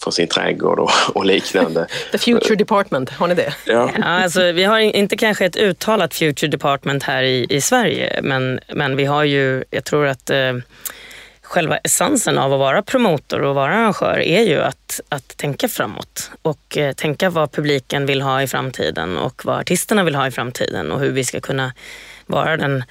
för 0.03 0.11
sin 0.11 0.27
trädgård 0.27 0.79
och, 0.79 0.91
och, 1.13 1.25
liknande. 1.25 1.87
The 2.11 2.17
Future 2.17 2.55
Department, 2.55 3.09
har 3.09 3.27
ni 3.27 3.35
det? 3.35 3.53
Ja. 3.65 3.91
ja 3.97 4.03
alltså, 4.03 4.51
vi 4.51 4.63
har 4.63 4.79
inte 4.79 5.17
kanske 5.17 5.45
ett 5.45 5.55
uttalat 5.55 6.13
Future 6.13 6.51
Department 6.51 7.03
här 7.03 7.23
i, 7.23 7.47
i 7.49 7.61
Sverige 7.61 8.19
men, 8.23 8.59
men 8.73 8.95
vi 8.95 9.05
har 9.05 9.23
ju, 9.23 9.63
jag 9.69 9.85
tror 9.85 10.07
att 10.07 10.29
eh, 10.29 10.53
själva 11.49 11.77
essensen 11.77 12.37
av 12.37 12.53
att 12.53 12.59
vara 12.59 12.81
promotor 12.81 13.41
och 13.41 13.55
vara 13.55 13.73
arrangör 13.73 14.19
är 14.19 14.41
ju 14.41 14.61
att, 14.61 15.01
att 15.09 15.37
tänka 15.37 15.67
framåt 15.67 16.31
och 16.41 16.77
eh, 16.77 16.93
tänka 16.93 17.29
vad 17.29 17.51
publiken 17.51 18.05
vill 18.05 18.21
ha 18.21 18.41
i 18.41 18.47
framtiden 18.47 19.17
och 19.17 19.45
vad 19.45 19.59
artisterna 19.59 20.03
vill 20.03 20.15
ha 20.15 20.27
i 20.27 20.31
framtiden 20.31 20.91
och 20.91 20.99
hur 20.99 21.11
vi 21.11 21.23
ska 21.23 21.39
kunna 21.39 21.73
vara 22.25 22.57
den... 22.57 22.83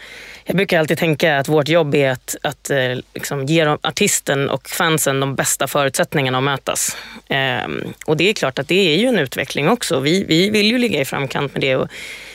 Jag 0.44 0.56
brukar 0.56 0.78
alltid 0.78 0.98
tänka 0.98 1.38
att 1.38 1.48
vårt 1.48 1.68
jobb 1.68 1.94
är 1.94 2.10
att, 2.10 2.36
att 2.42 2.70
eh, 2.70 2.96
liksom 3.14 3.46
ge 3.46 3.76
artisten 3.82 4.50
och 4.50 4.68
fansen 4.68 5.20
de 5.20 5.34
bästa 5.34 5.66
förutsättningarna 5.66 6.38
att 6.38 6.44
mötas. 6.44 6.96
Eh, 7.28 7.68
och 8.06 8.16
det 8.16 8.28
är 8.28 8.32
klart 8.32 8.58
att 8.58 8.68
det 8.68 8.94
är 8.94 8.98
ju 8.98 9.06
en 9.06 9.18
utveckling 9.18 9.68
också. 9.68 10.00
Vi, 10.00 10.24
vi 10.24 10.50
vill 10.50 10.70
ju 10.70 10.78
ligga 10.78 11.00
i 11.00 11.04
framkant 11.04 11.54
med 11.54 11.60
det 11.60 11.76
och, 11.76 11.88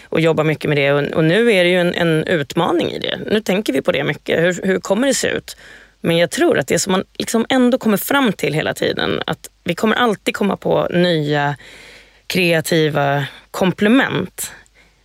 och 0.10 0.20
jobba 0.20 0.44
mycket 0.44 0.70
med 0.70 0.78
det 0.78 0.92
och, 0.92 1.04
och 1.04 1.24
nu 1.24 1.52
är 1.52 1.64
det 1.64 1.70
ju 1.70 1.80
en, 1.80 1.94
en, 1.94 2.24
utmaning 2.24 2.92
i 2.92 3.00
det. 3.00 3.20
Nu 3.26 3.42
tänker 3.42 3.74
vi 3.74 3.82
på 3.82 3.92
det 3.92 4.04
mycket. 4.04 4.40
Hur, 4.40 4.62
hur 4.64 4.80
kommer 4.80 5.08
det 5.08 5.14
se 5.14 5.28
ut? 5.28 5.58
Men 6.06 6.18
jag 6.18 6.30
tror 6.32 6.60
att 6.60 6.68
det 6.68 6.80
som 6.80 6.92
man 6.92 7.04
liksom 7.18 7.46
ändå 7.50 7.78
kommer 7.78 7.98
fram 7.98 8.34
till 8.34 8.54
hela 8.54 8.74
tiden, 8.74 9.22
att 9.26 9.50
vi 9.64 9.76
kommer 9.76 9.96
alltid 9.96 10.36
komma 10.36 10.58
på 10.58 10.88
nya 10.92 11.56
kreativa 12.28 13.26
komplement. 13.52 14.52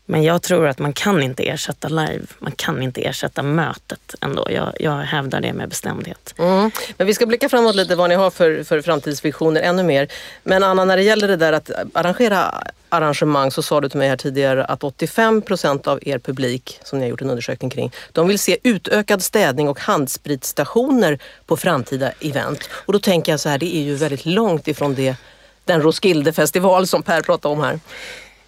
Men 0.06 0.22
jag 0.22 0.42
tror 0.42 0.68
att 0.68 0.78
man 0.78 0.92
kan 0.92 1.22
inte 1.22 1.48
ersätta 1.48 1.88
live. 1.88 2.26
Man 2.38 2.52
kan 2.52 2.82
inte 2.82 3.00
ersätta 3.00 3.42
mötet 3.42 4.14
ändå. 4.20 4.46
Jag, 4.50 4.72
jag 4.80 4.96
hävdar 4.96 5.40
det 5.40 5.52
med 5.52 5.68
bestämdhet. 5.68 6.34
Mm. 6.38 6.70
Men 6.96 7.06
vi 7.06 7.14
ska 7.14 7.26
blicka 7.26 7.48
framåt 7.48 7.76
lite 7.76 7.96
vad 7.96 8.08
ni 8.08 8.14
har 8.14 8.30
för, 8.30 8.62
för 8.64 8.82
framtidsvisioner 8.82 9.60
ännu 9.60 9.82
mer. 9.82 10.08
Men 10.42 10.62
Anna, 10.62 10.84
när 10.84 10.96
det 10.96 11.02
gäller 11.02 11.28
det 11.28 11.36
där 11.36 11.52
att 11.52 11.70
arrangera 11.92 12.54
arrangemang 12.88 13.50
så 13.50 13.62
sa 13.62 13.80
du 13.80 13.88
till 13.88 13.99
mig 13.99 14.09
här 14.09 14.16
tidigare 14.16 14.64
att 14.64 14.85
85 14.85 15.42
procent 15.42 15.87
av 15.87 15.99
er 16.02 16.18
publik, 16.18 16.80
som 16.85 16.99
ni 16.99 17.04
har 17.04 17.11
gjort 17.11 17.23
en 17.23 17.30
undersökning 17.30 17.71
kring, 17.71 17.92
de 18.12 18.28
vill 18.28 18.38
se 18.38 18.59
utökad 18.62 19.23
städning 19.23 19.68
och 19.68 19.80
handspritstationer 19.80 21.18
på 21.47 21.57
framtida 21.57 22.12
event. 22.21 22.71
Och 22.73 22.92
då 22.92 22.99
tänker 22.99 23.33
jag 23.33 23.40
så 23.40 23.49
här, 23.49 23.59
det 23.59 23.76
är 23.76 23.83
ju 23.83 23.95
väldigt 23.95 24.26
långt 24.26 24.68
ifrån 24.68 24.95
det, 24.95 25.16
den 25.64 25.83
Roskildefestival 25.83 26.87
som 26.87 27.02
Per 27.02 27.23
pratade 27.23 27.52
om 27.52 27.61
här. 27.61 27.80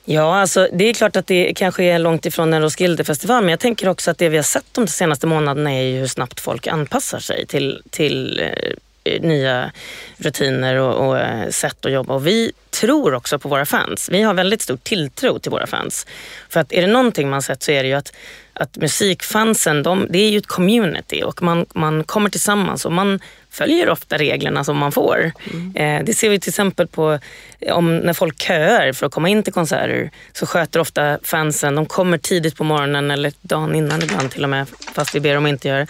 Ja, 0.05 0.41
alltså, 0.41 0.69
det 0.73 0.85
är 0.85 0.95
klart 0.95 1.17
att 1.17 1.27
det 1.27 1.55
kanske 1.57 1.85
är 1.85 1.99
långt 1.99 2.27
ifrån 2.27 2.55
en 2.55 2.63
Roskildefestival 2.63 3.43
men 3.43 3.51
jag 3.51 3.61
tänker 3.61 3.89
också 3.89 4.11
att 4.11 4.19
det 4.19 4.29
vi 4.29 4.37
har 4.37 4.45
sett 4.45 4.65
de 4.73 4.87
senaste 4.87 5.27
månaderna 5.27 5.73
är 5.73 5.83
ju 5.83 5.99
hur 5.99 6.07
snabbt 6.07 6.41
folk 6.41 6.67
anpassar 6.67 7.19
sig 7.19 7.47
till, 7.47 7.83
till 7.91 8.41
eh, 9.05 9.23
nya 9.23 9.73
rutiner 10.17 10.77
och, 10.77 11.09
och 11.09 11.19
eh, 11.19 11.51
sätt 11.51 11.87
att 11.87 11.93
jobba. 11.93 12.15
Och 12.15 12.27
vi 12.27 12.53
tror 12.81 13.15
också 13.15 13.39
på 13.39 13.49
våra 13.49 13.67
fans. 13.67 14.09
Vi 14.13 14.23
har 14.23 14.35
väldigt 14.35 14.63
stor 14.63 14.77
tilltro 14.77 15.39
till 15.39 15.51
våra 15.51 15.67
fans. 15.67 16.07
För 16.49 16.61
att 16.61 16.73
är 16.73 16.81
det 16.81 16.93
någonting 16.93 17.31
man 17.31 17.43
sett 17.43 17.63
så 17.63 17.73
är 17.73 17.83
det 17.83 17.89
ju 17.89 17.95
att 17.95 18.13
att 18.61 18.77
musikfansen, 18.77 19.83
de, 19.83 20.07
det 20.11 20.19
är 20.19 20.31
ju 20.31 20.39
ett 20.39 20.47
community 20.47 21.23
och 21.23 21.43
man, 21.43 21.67
man 21.75 22.05
kommer 22.05 22.31
tillsammans 22.31 22.85
och 22.85 22.93
man 22.93 23.21
följer 23.51 23.89
ofta 23.89 24.17
reglerna 24.17 24.65
som 24.65 24.77
man 24.77 24.93
får. 24.93 25.33
Mm. 25.53 25.77
Eh, 25.77 26.05
det 26.05 26.15
ser 26.15 26.31
vi 26.31 26.41
till 26.41 26.51
exempel 26.51 26.87
på 26.87 27.19
om 27.71 27.99
när 27.99 28.13
folk 28.13 28.43
köar 28.43 28.93
för 28.93 29.07
att 29.07 29.13
komma 29.13 29.29
in 29.29 29.43
till 29.43 29.53
konserter 29.53 30.11
så 30.33 30.47
sköter 30.47 30.81
ofta 30.81 31.19
fansen, 31.23 31.75
de 31.75 31.87
kommer 31.87 32.19
tidigt 32.19 32.57
på 32.57 32.65
morgonen 32.65 33.11
eller 33.11 33.33
dagen 33.41 33.75
innan 33.75 34.03
ibland 34.03 34.31
till 34.31 34.43
och 34.43 34.51
med, 34.51 34.67
fast 34.95 35.15
vi 35.15 35.21
ber 35.21 35.35
dem 35.35 35.47
inte 35.47 35.69
göra 35.69 35.87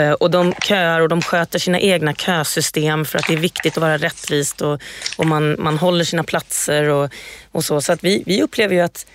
eh, 0.00 0.12
Och 0.12 0.30
de 0.30 0.52
köar 0.52 1.00
och 1.00 1.08
de 1.08 1.22
sköter 1.22 1.58
sina 1.58 1.80
egna 1.80 2.14
kösystem 2.14 3.04
för 3.04 3.18
att 3.18 3.26
det 3.26 3.32
är 3.32 3.38
viktigt 3.38 3.76
att 3.76 3.82
vara 3.82 3.96
rättvist 3.96 4.60
och, 4.60 4.80
och 5.16 5.26
man, 5.26 5.56
man 5.58 5.78
håller 5.78 6.04
sina 6.04 6.24
platser 6.30 6.88
och, 6.88 7.10
och 7.52 7.64
så. 7.64 7.80
Så 7.80 7.92
att 7.92 8.04
vi, 8.04 8.22
vi 8.26 8.42
upplever 8.42 8.74
ju 8.74 8.80
att 8.80 9.06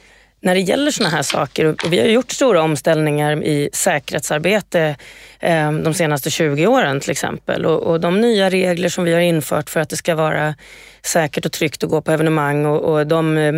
när 0.41 0.55
det 0.55 0.61
gäller 0.61 0.91
såna 0.91 1.09
här 1.09 1.21
saker, 1.21 1.65
och 1.65 1.93
vi 1.93 1.99
har 1.99 2.07
gjort 2.07 2.31
stora 2.31 2.61
omställningar 2.61 3.43
i 3.43 3.69
säkerhetsarbete 3.73 4.95
eh, 5.39 5.71
de 5.71 5.93
senaste 5.93 6.29
20 6.29 6.67
åren 6.67 6.99
till 6.99 7.11
exempel. 7.11 7.65
Och, 7.65 7.83
och, 7.83 7.99
de 7.99 8.21
nya 8.21 8.49
regler 8.49 8.89
som 8.89 9.03
vi 9.03 9.13
har 9.13 9.19
infört 9.19 9.69
för 9.69 9.79
att 9.79 9.89
det 9.89 9.95
ska 9.95 10.15
vara 10.15 10.55
säkert 11.01 11.45
och 11.45 11.51
tryggt 11.51 11.83
att 11.83 11.89
gå 11.89 12.01
på 12.01 12.11
evenemang 12.11 12.65
och, 12.65 12.81
och 12.81 13.07
de, 13.07 13.37
eh, 13.37 13.53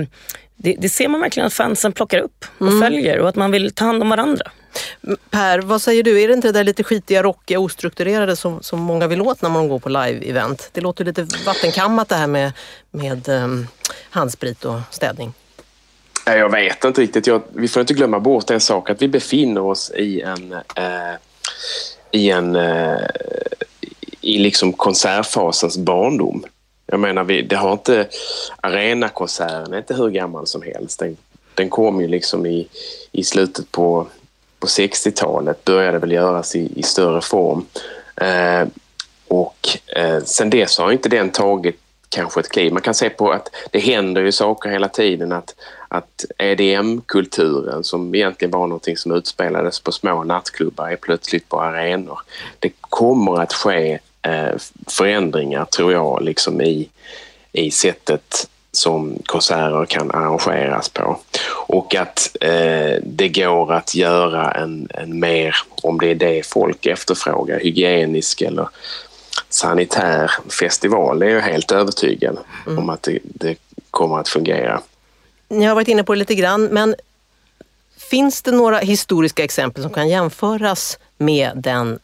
det, 0.56 0.76
det, 0.80 0.90
ser 0.90 1.08
man 1.08 1.22
verkligen 1.22 1.48
att 1.48 1.54
fansen 1.54 1.92
plockar 1.92 2.20
upp 2.20 2.46
och 2.58 2.68
mm. 2.68 2.82
följer 2.82 3.20
och 3.20 3.30
att 3.30 3.36
man 3.36 3.52
vill 3.52 3.72
ta 3.72 3.86
hand 3.86 4.02
om 4.02 4.10
varandra. 4.10 4.52
Per, 5.30 5.60
vad 5.60 5.82
säger 5.82 6.04
du? 6.04 6.22
Är 6.22 6.28
det 6.28 6.34
inte 6.34 6.48
det 6.48 6.52
där 6.52 6.64
lite 6.64 6.84
skitiga, 6.84 7.24
rockiga, 7.24 7.60
ostrukturerade 7.60 8.36
som, 8.36 8.64
som 8.64 8.80
många 8.80 9.08
vill 9.08 9.22
åt 9.22 9.42
när 9.42 9.50
man 9.50 9.68
går 9.68 9.80
på 9.80 9.90
live-event? 9.90 10.70
Det 10.72 10.82
låter 10.82 11.06
lite 11.06 11.28
vattenkammat 11.46 12.10
det 12.10 12.16
här 12.16 12.28
med, 12.28 12.52
med 12.92 13.30
um, 13.30 13.68
handsprit 14.10 14.66
och 14.66 14.80
städning. 14.92 15.34
Jag 16.26 16.52
vet 16.52 16.84
inte 16.84 17.02
riktigt. 17.02 17.28
Jag, 17.28 17.42
vi 17.54 17.68
får 17.68 17.82
inte 17.82 17.94
glömma 17.94 18.20
bort 18.20 18.50
en 18.50 18.62
sak, 18.62 18.90
att 18.90 19.02
vi 19.02 19.08
befinner 19.08 19.62
oss 19.62 19.92
i 19.96 20.22
en, 20.22 20.54
eh, 20.54 21.16
i 22.12 22.30
en 22.30 22.56
eh, 22.56 22.98
i 24.28 24.38
liksom 24.38 24.74
konsertfasens 24.74 25.78
barndom. 25.78 26.44
Jag 26.86 27.00
menar, 27.00 27.24
vi, 27.24 27.42
det 27.42 27.56
har 27.56 27.72
inte, 27.72 28.08
arenakonserten 28.62 29.74
är 29.74 29.78
inte 29.78 29.94
hur 29.94 30.10
gammal 30.10 30.48
som 30.48 30.62
helst. 30.62 31.00
Den, 31.00 31.18
den 31.54 31.70
kom 31.70 32.02
ju 32.02 32.08
liksom 32.08 32.46
i, 32.46 32.68
i 33.12 33.24
slutet 33.24 33.72
på, 33.72 34.08
på 34.60 34.68
60-talet, 34.68 35.66
började 35.66 36.00
väl 36.00 36.12
göras 36.12 36.56
i, 36.56 36.80
i 36.80 36.84
större 36.84 37.22
form. 37.22 37.66
Eh, 38.16 38.68
och 39.28 39.68
eh, 39.96 40.24
sen 40.24 40.50
dess 40.50 40.78
har 40.78 40.92
inte 40.92 41.10
den 41.10 41.30
tagit 41.30 41.80
kanske 42.10 42.40
ett 42.40 42.50
kliv. 42.50 42.74
Man 42.74 42.82
kan 42.82 42.94
se 42.94 43.10
på 43.10 43.32
att 43.32 43.50
det 43.72 43.80
händer 43.80 44.22
ju 44.22 44.32
saker 44.32 44.70
hela 44.70 44.90
tiden. 44.90 45.32
Att, 45.32 45.56
att 45.88 46.26
EDM-kulturen 46.38 47.84
som 47.84 48.16
egentligen 48.16 48.52
var 48.52 48.68
någonting 48.68 48.98
som 48.98 49.12
utspelades 49.12 49.80
på 49.80 49.92
små 49.92 50.24
nattklubbar 50.24 50.90
är 50.90 50.96
plötsligt 50.96 51.50
på 51.50 51.62
arenor. 51.62 52.20
Det 52.60 52.72
kommer 52.80 53.42
att 53.42 53.54
ske 53.54 54.00
eh, 54.22 54.56
förändringar 54.88 55.66
tror 55.66 55.94
jag 55.94 56.24
liksom 56.24 56.62
i, 56.62 56.90
i 57.52 57.72
sättet 57.72 58.50
som 58.72 59.18
konserter 59.26 59.86
kan 59.86 60.12
arrangeras 60.12 60.90
på. 60.90 61.20
Och 61.68 61.96
att 61.96 62.38
eh, 62.42 62.96
det 63.04 63.30
går 63.30 63.74
att 63.74 63.96
göra 63.96 64.52
en, 64.52 64.88
en 64.94 65.20
mer, 65.20 65.56
om 65.84 66.00
det 66.00 66.08
är 66.08 66.16
det 66.16 66.46
folk 66.46 66.86
efterfrågar, 66.86 67.60
hygienisk 67.60 68.42
eller 68.42 68.70
sanitär 69.50 70.32
festival. 70.60 71.20
Det 71.20 71.26
är 71.26 71.30
jag 71.30 71.42
helt 71.42 71.72
övertygad 71.72 72.38
mm. 72.68 72.80
om 72.80 72.90
att 72.90 73.04
det, 73.04 73.20
det 73.24 73.58
kommer 73.92 74.20
att 74.20 74.30
fungera. 74.30 74.82
Ni 75.50 75.66
har 75.66 75.76
varit 75.76 75.88
inne 75.88 76.04
på 76.04 76.14
det 76.14 76.20
lite 76.20 76.36
grann, 76.36 76.64
men 76.64 76.96
finns 77.98 78.42
det 78.42 78.52
några 78.52 78.78
historiska 78.78 79.44
exempel 79.44 79.84
som 79.84 79.94
kan 79.94 80.10
jämföras 80.10 81.00
med 81.18 81.52
den 81.56 82.00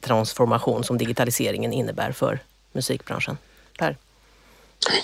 transformation 0.00 0.84
som 0.84 0.98
digitaliseringen 0.98 1.72
innebär 1.72 2.12
för 2.12 2.38
musikbranschen? 2.72 3.38
Per? 3.78 3.96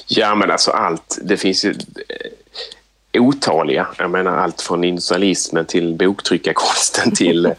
Ja, 0.07 0.35
men 0.35 0.51
alltså 0.51 0.71
allt. 0.71 1.19
Det 1.23 1.37
finns 1.37 1.65
ju 1.65 1.75
otaliga. 3.19 3.87
Jag 3.99 4.11
menar 4.11 4.39
allt 4.39 4.61
från 4.63 4.85
industrialismen 4.85 5.67
till 5.67 5.95
boktryckarkonsten 5.95 7.11
till... 7.15 7.47
eh... 7.47 7.53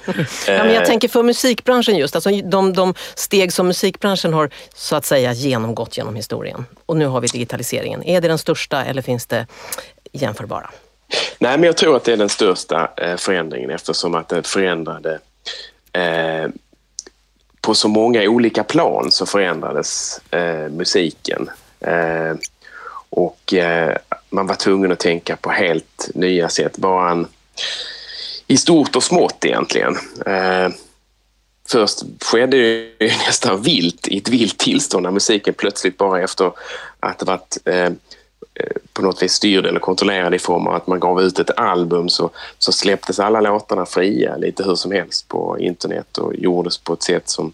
ja, 0.47 0.63
men 0.63 0.73
jag 0.73 0.85
tänker 0.85 1.07
för 1.07 1.23
musikbranschen 1.23 1.97
just, 1.97 2.15
alltså 2.15 2.29
de, 2.29 2.73
de 2.73 2.93
steg 3.15 3.53
som 3.53 3.67
musikbranschen 3.67 4.33
har 4.33 4.49
så 4.75 4.95
att 4.95 5.05
säga 5.05 5.33
genomgått 5.33 5.97
genom 5.97 6.15
historien. 6.15 6.65
Och 6.85 6.97
nu 6.97 7.05
har 7.05 7.21
vi 7.21 7.27
digitaliseringen. 7.27 8.03
Är 8.03 8.21
det 8.21 8.27
den 8.27 8.37
största 8.37 8.85
eller 8.85 9.01
finns 9.01 9.25
det 9.25 9.47
jämförbara? 10.11 10.69
Nej, 11.39 11.57
men 11.57 11.63
jag 11.63 11.77
tror 11.77 11.95
att 11.95 12.03
det 12.03 12.13
är 12.13 12.17
den 12.17 12.29
största 12.29 12.91
eh, 12.97 13.17
förändringen 13.17 13.69
eftersom 13.69 14.15
att 14.15 14.29
det 14.29 14.47
förändrade 14.47 15.19
eh, 15.93 16.49
på 17.61 17.73
så 17.73 17.87
många 17.87 18.21
olika 18.21 18.63
plan 18.63 19.11
så 19.11 19.25
förändrades 19.25 20.21
eh, 20.31 20.69
musiken. 20.69 21.49
Eh, 21.81 22.35
och 23.09 23.53
eh, 23.53 23.97
man 24.29 24.47
var 24.47 24.55
tvungen 24.55 24.91
att 24.91 24.99
tänka 24.99 25.35
på 25.35 25.49
helt 25.49 26.09
nya 26.13 26.49
sätt. 26.49 26.77
Bara 26.77 27.11
en, 27.11 27.27
I 28.47 28.57
stort 28.57 28.95
och 28.95 29.03
smått 29.03 29.45
egentligen. 29.45 29.95
Eh, 30.25 30.69
först 31.69 31.99
skedde 32.21 32.57
det 32.57 32.91
nästan 32.99 33.61
vilt, 33.61 34.07
i 34.07 34.17
ett 34.17 34.29
vilt 34.29 34.57
tillstånd 34.57 35.03
när 35.03 35.11
musiken 35.11 35.53
plötsligt 35.53 35.97
bara 35.97 36.21
efter 36.21 36.51
att 36.99 37.19
det 37.19 37.25
varit 37.25 37.57
eh, 37.65 37.85
eh, 37.85 37.91
på 38.93 39.01
något 39.01 39.23
vis 39.23 39.33
styrd 39.33 39.65
eller 39.65 39.79
kontrollerad 39.79 40.33
i 40.33 40.39
form 40.39 40.67
av 40.67 40.75
att 40.75 40.87
man 40.87 40.99
gav 40.99 41.21
ut 41.21 41.39
ett 41.39 41.59
album 41.59 42.09
så, 42.09 42.29
så 42.57 42.71
släpptes 42.71 43.19
alla 43.19 43.41
låtarna 43.41 43.85
fria 43.85 44.37
lite 44.37 44.63
hur 44.63 44.75
som 44.75 44.91
helst 44.91 45.27
på 45.27 45.59
internet 45.59 46.17
och 46.17 46.35
gjordes 46.35 46.77
på 46.77 46.93
ett 46.93 47.03
sätt 47.03 47.29
som 47.29 47.53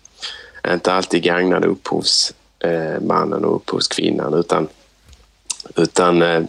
inte 0.72 0.94
alltid 0.94 1.24
gagnade 1.24 1.68
upphovs... 1.68 2.34
Eh, 2.60 3.02
mannen 3.02 3.46
och 3.46 3.56
upphovskvinnan 3.56 4.34
utan 4.34 4.67
utan 5.76 6.22
eh, 6.22 6.43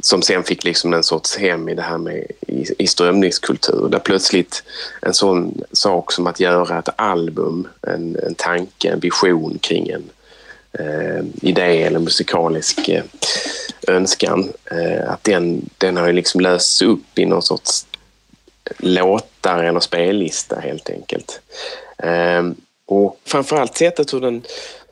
som 0.00 0.22
sen 0.22 0.42
fick 0.42 0.64
liksom 0.64 0.94
en 0.94 1.02
sorts 1.02 1.36
hem 1.36 1.68
i 1.68 1.74
det 1.74 1.82
här 1.82 1.98
med 1.98 2.26
i, 2.40 2.64
i 2.78 2.86
strömningskultur. 2.86 3.88
Där 3.88 3.98
plötsligt 3.98 4.62
en 5.02 5.14
sån 5.14 5.62
sak 5.72 6.12
som 6.12 6.26
att 6.26 6.40
göra 6.40 6.78
ett 6.78 6.88
album, 6.96 7.68
en, 7.86 8.16
en 8.26 8.34
tanke, 8.34 8.92
en 8.92 9.00
vision 9.00 9.58
kring 9.58 9.88
en 9.88 10.10
eh, 10.72 11.24
idé 11.42 11.82
eller 11.82 11.98
musikalisk 11.98 12.88
eh, 12.88 13.04
önskan, 13.88 14.52
eh, 14.70 15.12
att 15.12 15.24
den, 15.24 15.68
den 15.78 15.96
har 15.96 16.12
liksom 16.12 16.40
lösts 16.40 16.82
upp 16.82 17.18
i 17.18 17.24
någon 17.24 17.42
sorts 17.42 17.86
låtar 18.78 19.64
eller 19.64 19.80
spellista 19.80 20.60
helt 20.60 20.90
enkelt. 20.90 21.40
Eh, 21.98 22.42
och 22.86 23.20
framförallt 23.24 23.76
sättet 23.76 24.14
hur 24.14 24.20
den, 24.20 24.42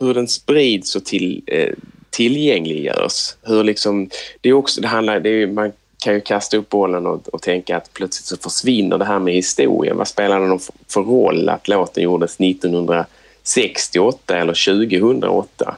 hur 0.00 0.14
den 0.14 0.28
sprids 0.28 0.96
och 0.96 1.04
till, 1.04 1.42
eh, 1.46 1.72
tillgängliggörs. 2.10 3.34
Hur 3.42 3.64
liksom, 3.64 4.10
det 4.40 4.48
är 4.48 4.52
också, 4.52 4.80
det 4.80 4.88
handlar, 4.88 5.20
det 5.20 5.30
är, 5.30 5.46
man 5.46 5.72
kan 5.98 6.14
ju 6.14 6.20
kasta 6.20 6.56
upp 6.56 6.68
bollen 6.68 7.06
och, 7.06 7.28
och, 7.28 7.42
tänka 7.42 7.76
att 7.76 7.92
plötsligt 7.92 8.26
så 8.26 8.36
försvinner 8.36 8.98
det 8.98 9.04
här 9.04 9.18
med 9.18 9.34
historien. 9.34 9.96
Vad 9.96 10.08
spelar 10.08 10.40
det 10.40 10.58
för 10.88 11.02
roll 11.02 11.48
att 11.48 11.68
låten 11.68 12.02
gjordes 12.02 12.40
1968 12.40 14.36
eller 14.36 14.82
2008? 14.82 15.76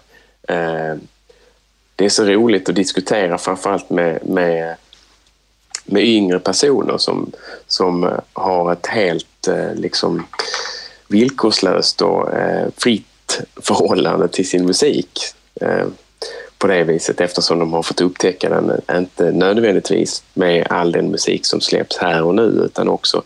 Eh, 0.49 0.95
det 1.97 2.05
är 2.05 2.09
så 2.09 2.25
roligt 2.25 2.69
att 2.69 2.75
diskutera 2.75 3.39
framförallt 3.39 3.91
med, 3.91 4.27
med, 4.27 4.77
med 5.85 6.05
yngre 6.05 6.39
personer 6.39 6.99
som, 6.99 7.33
som 7.67 8.05
eh, 8.05 8.19
har 8.33 8.73
ett 8.73 8.87
helt 8.87 9.49
eh, 9.49 9.75
liksom, 9.75 10.27
villkorslöst 11.09 12.03
och 12.03 12.35
eh, 12.35 12.69
fritt 12.77 13.07
förhållande 13.57 14.29
till 14.29 14.49
sin 14.49 14.67
musik. 14.67 15.21
Eh, 15.61 15.87
på 16.59 16.69
det 16.69 16.85
viset 16.85 17.21
eftersom 17.21 17.59
de 17.59 17.73
har 17.73 17.83
fått 17.83 18.01
upptäcka 18.01 18.49
den, 18.49 18.81
inte 18.93 19.33
nödvändigtvis 19.33 20.23
med 20.35 20.67
all 20.71 20.93
den 20.93 21.11
musik 21.11 21.47
som 21.47 21.61
släpps 21.61 21.97
här 21.99 22.23
och 22.23 22.35
nu 22.35 22.43
utan 22.43 22.89
också 22.89 23.23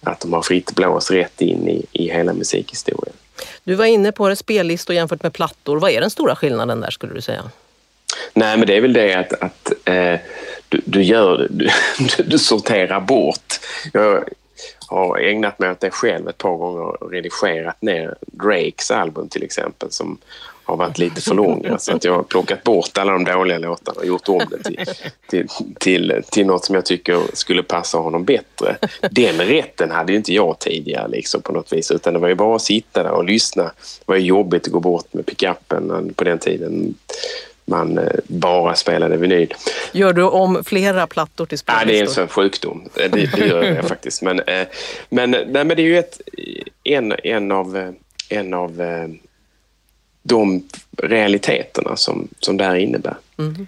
att 0.00 0.20
de 0.20 0.32
har 0.32 0.42
fritt 0.42 0.74
blås 0.74 1.10
rätt 1.10 1.40
in 1.40 1.68
i, 1.68 1.86
i 1.92 2.10
hela 2.10 2.32
musikhistorien. 2.32 3.14
Du 3.64 3.74
var 3.74 3.84
inne 3.84 4.12
på 4.12 4.28
det, 4.28 4.36
spellistor 4.36 4.96
jämfört 4.96 5.22
med 5.22 5.32
plattor. 5.32 5.80
Vad 5.80 5.90
är 5.90 6.00
den 6.00 6.10
stora 6.10 6.36
skillnaden 6.36 6.80
där 6.80 6.90
skulle 6.90 7.14
du 7.14 7.20
säga? 7.20 7.42
Nej, 8.34 8.56
men 8.56 8.66
det 8.66 8.76
är 8.76 8.80
väl 8.80 8.92
det 8.92 9.14
att, 9.14 9.32
att 9.32 9.72
eh, 9.84 10.20
du, 10.68 10.82
du, 10.84 11.02
gör, 11.02 11.48
du, 11.50 11.68
du 12.24 12.38
sorterar 12.38 13.00
bort. 13.00 13.60
Jag 13.92 14.24
har 14.88 15.18
ägnat 15.18 15.58
mig 15.58 15.70
åt 15.70 15.80
det 15.80 15.90
själv 15.90 16.28
ett 16.28 16.38
par 16.38 16.56
gånger 16.56 17.02
och 17.02 17.10
redigerat 17.10 17.82
ner 17.82 18.16
Drakes 18.20 18.90
album 18.90 19.28
till 19.28 19.42
exempel 19.42 19.90
som 19.90 20.18
har 20.66 20.76
varit 20.76 20.98
lite 20.98 21.20
för 21.20 21.34
långa 21.34 21.78
så 21.78 21.96
att 21.96 22.04
jag 22.04 22.12
har 22.12 22.22
plockat 22.22 22.64
bort 22.64 22.98
alla 22.98 23.12
de 23.12 23.24
dåliga 23.24 23.58
låtarna 23.58 24.00
och 24.00 24.06
gjort 24.06 24.28
om 24.28 24.42
det 24.50 24.62
till, 24.62 24.86
till, 25.28 25.48
till, 25.78 26.22
till 26.30 26.46
något 26.46 26.64
som 26.64 26.74
jag 26.74 26.84
tycker 26.84 27.20
skulle 27.32 27.62
passa 27.62 27.98
honom 27.98 28.24
bättre. 28.24 28.76
Den 29.10 29.38
rätten 29.38 29.90
hade 29.90 30.12
ju 30.12 30.18
inte 30.18 30.34
jag 30.34 30.58
tidigare 30.58 31.08
liksom 31.08 31.42
på 31.42 31.52
något 31.52 31.72
vis 31.72 31.90
utan 31.90 32.12
det 32.12 32.18
var 32.18 32.28
ju 32.28 32.34
bara 32.34 32.56
att 32.56 32.62
sitta 32.62 33.02
där 33.02 33.10
och 33.10 33.24
lyssna. 33.24 33.62
Det 33.62 34.04
var 34.06 34.16
ju 34.16 34.26
jobbigt 34.26 34.66
att 34.66 34.72
gå 34.72 34.80
bort 34.80 35.14
med 35.14 35.26
pickupen 35.26 36.14
på 36.16 36.24
den 36.24 36.38
tiden 36.38 36.94
man 37.66 37.98
eh, 37.98 38.04
bara 38.26 38.74
spelade 38.74 39.16
vinyl. 39.16 39.54
Gör 39.92 40.12
du 40.12 40.22
om 40.22 40.64
flera 40.64 41.06
plattor 41.06 41.46
till 41.46 41.58
spellistor? 41.58 41.88
Ja, 41.88 41.92
det 41.92 41.98
är 41.98 42.02
en 42.02 42.14
sån 42.14 42.28
sjukdom. 42.28 42.88
Det, 42.94 43.08
det 43.08 43.46
gör 43.46 43.62
jag 43.62 43.84
faktiskt. 43.88 44.22
Men, 44.22 44.40
eh, 44.40 44.66
men, 45.08 45.30
nej, 45.30 45.46
men 45.64 45.68
det 45.68 45.82
är 45.82 45.86
ju 45.86 45.98
ett, 45.98 46.20
en, 46.84 47.14
en 47.24 47.52
av, 47.52 47.94
en 48.28 48.54
av 48.54 48.80
eh, 48.80 49.08
de 50.22 50.68
realiteterna 51.02 51.96
som, 51.96 52.28
som 52.40 52.56
det 52.56 52.64
här 52.64 52.74
innebär. 52.74 53.16
Mm. 53.38 53.66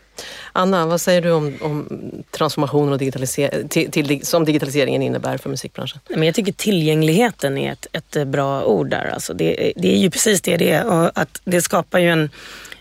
Anna, 0.52 0.86
vad 0.86 1.00
säger 1.00 1.22
du 1.22 1.30
om, 1.30 1.54
om 1.60 1.86
transformationen 2.30 2.92
och 2.92 2.98
digitaliser 2.98 3.64
till, 3.68 3.90
till, 3.90 4.26
som 4.26 4.44
digitaliseringen 4.44 5.02
innebär 5.02 5.38
för 5.38 5.50
musikbranschen? 5.50 6.00
Men 6.08 6.22
jag 6.22 6.34
tycker 6.34 6.52
tillgängligheten 6.52 7.58
är 7.58 7.72
ett, 7.72 7.86
ett 7.92 8.28
bra 8.28 8.64
ord 8.64 8.90
där. 8.90 9.10
Alltså 9.14 9.34
det, 9.34 9.72
det 9.76 9.94
är 9.94 9.98
ju 9.98 10.10
precis 10.10 10.40
det 10.40 10.56
det 10.56 10.70
är. 10.70 10.86
Och 10.86 11.10
att 11.14 11.40
det 11.44 11.62
skapar 11.62 11.98
ju 11.98 12.10
en, 12.10 12.30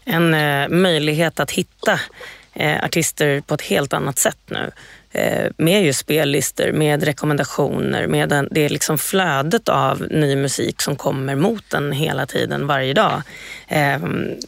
en 0.08 0.34
eh, 0.34 0.70
möjlighet 0.70 1.39
att 1.39 1.52
hitta 1.52 2.00
eh, 2.54 2.84
artister 2.84 3.41
på 3.41 3.54
ett 3.54 3.62
helt 3.62 3.93
annat 3.93 4.20
sätt 4.20 4.39
nu. 4.46 4.72
Eh, 5.12 5.52
med 5.58 5.84
ju 5.84 5.93
spellistor, 5.93 6.72
med 6.72 7.04
rekommendationer, 7.04 8.08
med 8.08 8.30
den, 8.30 8.48
det 8.52 8.70
liksom 8.70 8.98
flödet 8.98 9.70
av 9.70 10.08
ny 10.10 10.36
musik 10.36 10.82
som 10.82 10.96
kommer 10.96 11.36
mot 11.36 11.74
en 11.74 11.91
hela 11.91 12.26
tiden, 12.26 12.67
varje 12.67 12.93
dag. 12.93 13.22
Eh, 13.67 14.00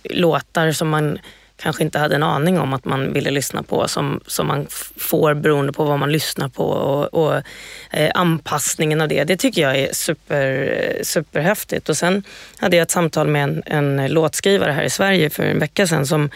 låtar 0.03 0.71
som 0.71 0.89
man 0.89 1.19
kanske 1.61 1.83
inte 1.83 1.99
hade 1.99 2.15
en 2.15 2.23
aning 2.23 2.59
om 2.59 2.73
att 2.73 2.85
man 2.85 3.13
ville 3.13 3.31
lyssna 3.31 3.63
på 3.63 3.87
som, 3.87 4.21
som 4.27 4.47
man 4.47 4.67
får 4.97 5.33
beroende 5.33 5.73
på 5.73 5.83
vad 5.83 5.99
man 5.99 6.11
lyssnar 6.11 6.49
på 6.49 6.63
och, 6.63 7.13
och 7.13 7.41
eh, 7.91 8.11
anpassningen 8.13 9.01
av 9.01 9.07
det. 9.07 9.23
Det 9.23 9.37
tycker 9.37 9.61
jag 9.61 9.77
är 9.77 9.93
super, 9.93 11.03
superhäftigt. 11.03 11.89
Och 11.89 11.97
sen 11.97 12.23
hade 12.57 12.77
jag 12.77 12.83
ett 12.83 12.91
samtal 12.91 13.27
med 13.27 13.43
en, 13.43 13.63
en 13.65 14.07
låtskrivare 14.07 14.71
här 14.71 14.83
i 14.83 14.89
Sverige 14.89 15.29
för 15.29 15.43
en 15.43 15.59
vecka 15.59 15.87
sedan 15.87 16.07
som 16.07 16.29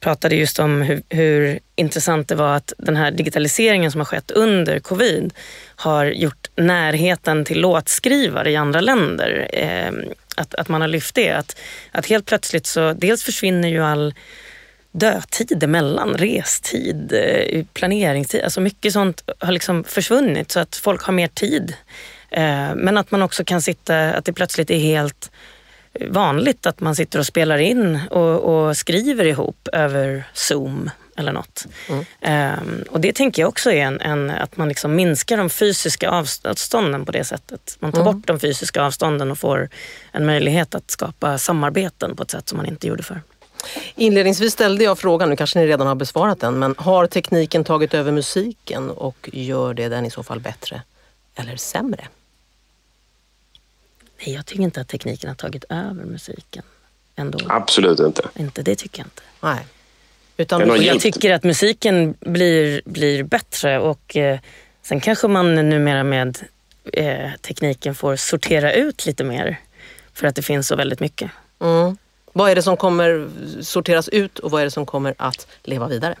pratade 0.00 0.36
just 0.36 0.58
om 0.58 0.82
hur, 0.82 1.02
hur, 1.08 1.58
intressant 1.76 2.28
det 2.28 2.34
var 2.34 2.56
att 2.56 2.72
den 2.78 2.96
här 2.96 3.10
digitaliseringen 3.10 3.92
som 3.92 4.00
har 4.00 4.06
skett 4.06 4.30
under 4.30 4.78
covid 4.78 5.34
har 5.76 6.06
gjort 6.06 6.48
närheten 6.56 7.44
till 7.44 7.60
låtskrivare 7.60 8.50
i 8.50 8.56
andra 8.56 8.80
länder. 8.80 9.48
Eh, 9.52 9.92
att, 10.36 10.54
att 10.54 10.68
man 10.68 10.80
har 10.80 10.88
lyft 10.88 11.14
det. 11.14 11.30
Att, 11.30 11.58
att 11.92 12.06
helt 12.06 12.26
plötsligt 12.26 12.66
så 12.66 12.92
dels 12.92 13.22
försvinner 13.22 13.68
ju 13.68 13.84
all 13.84 14.14
dödtid 14.92 15.62
emellan, 15.62 16.14
restid, 16.16 17.12
eh, 17.12 17.64
planeringstid. 17.72 18.42
Alltså 18.42 18.60
mycket 18.60 18.92
sånt 18.92 19.30
har 19.38 19.52
liksom 19.52 19.84
försvunnit 19.84 20.50
så 20.50 20.60
att 20.60 20.76
folk 20.76 21.02
har 21.02 21.12
mer 21.12 21.28
tid. 21.28 21.76
Eh, 22.30 22.74
men 22.74 22.98
att 22.98 23.10
man 23.10 23.22
också 23.22 23.44
kan 23.44 23.62
sitta, 23.62 24.12
att 24.12 24.24
det 24.24 24.32
plötsligt 24.32 24.70
är 24.70 24.78
helt 24.78 25.30
vanligt 26.00 26.66
att 26.66 26.80
man 26.80 26.96
sitter 26.96 27.18
och 27.18 27.26
spelar 27.26 27.58
in 27.58 28.00
och, 28.10 28.40
och 28.40 28.76
skriver 28.76 29.24
ihop 29.24 29.68
över 29.72 30.24
Zoom 30.32 30.90
eller 31.16 31.32
något. 31.32 31.66
Mm. 31.88 32.58
Um, 32.60 32.84
och 32.90 33.00
det 33.00 33.12
tänker 33.12 33.42
jag 33.42 33.48
också 33.48 33.72
är 33.72 33.82
en, 33.82 34.00
en, 34.00 34.30
att 34.30 34.56
man 34.56 34.68
liksom 34.68 34.94
minskar 34.94 35.36
de 35.36 35.50
fysiska 35.50 36.10
avstånden 36.10 37.04
på 37.04 37.12
det 37.12 37.24
sättet. 37.24 37.76
Man 37.80 37.92
tar 37.92 38.00
mm. 38.00 38.14
bort 38.14 38.26
de 38.26 38.40
fysiska 38.40 38.82
avstånden 38.82 39.30
och 39.30 39.38
får 39.38 39.68
en 40.12 40.26
möjlighet 40.26 40.74
att 40.74 40.90
skapa 40.90 41.38
samarbeten 41.38 42.16
på 42.16 42.22
ett 42.22 42.30
sätt 42.30 42.48
som 42.48 42.56
man 42.56 42.66
inte 42.66 42.86
gjorde 42.86 43.02
förr. 43.02 43.20
Inledningsvis 43.94 44.52
ställde 44.52 44.84
jag 44.84 44.98
frågan, 44.98 45.30
nu 45.30 45.36
kanske 45.36 45.58
ni 45.58 45.66
redan 45.66 45.86
har 45.86 45.94
besvarat 45.94 46.40
den, 46.40 46.58
men 46.58 46.74
har 46.78 47.06
tekniken 47.06 47.64
tagit 47.64 47.94
över 47.94 48.12
musiken 48.12 48.90
och 48.90 49.30
gör 49.32 49.74
det 49.74 49.88
den 49.88 50.06
i 50.06 50.10
så 50.10 50.22
fall 50.22 50.40
bättre 50.40 50.82
eller 51.34 51.56
sämre? 51.56 52.08
Nej, 54.18 54.34
jag 54.34 54.46
tycker 54.46 54.62
inte 54.62 54.80
att 54.80 54.88
tekniken 54.88 55.28
har 55.28 55.34
tagit 55.34 55.64
över 55.68 56.04
musiken. 56.04 56.62
Ändå. 57.16 57.38
Absolut 57.48 58.00
inte. 58.00 58.28
inte. 58.38 58.62
Det 58.62 58.74
tycker 58.76 59.00
jag 59.00 59.06
inte. 59.06 59.22
Nej. 59.40 59.66
Utan 60.36 60.82
jag 60.82 61.00
tycker 61.00 61.32
att 61.32 61.44
musiken 61.44 62.14
blir, 62.20 62.82
blir 62.84 63.22
bättre 63.22 63.78
och 63.78 64.16
eh, 64.16 64.38
sen 64.82 65.00
kanske 65.00 65.28
man 65.28 65.54
numera 65.54 66.04
med 66.04 66.38
eh, 66.92 67.30
tekniken 67.40 67.94
får 67.94 68.16
sortera 68.16 68.72
ut 68.72 69.06
lite 69.06 69.24
mer 69.24 69.60
för 70.12 70.26
att 70.26 70.36
det 70.36 70.42
finns 70.42 70.68
så 70.68 70.76
väldigt 70.76 71.00
mycket. 71.00 71.30
Mm. 71.60 71.96
Vad 72.32 72.50
är 72.50 72.54
det 72.54 72.62
som 72.62 72.76
kommer 72.76 73.28
sorteras 73.62 74.08
ut 74.08 74.38
och 74.38 74.50
vad 74.50 74.60
är 74.60 74.64
det 74.64 74.70
som 74.70 74.86
kommer 74.86 75.14
att 75.18 75.46
leva 75.62 75.88
vidare? 75.88 76.14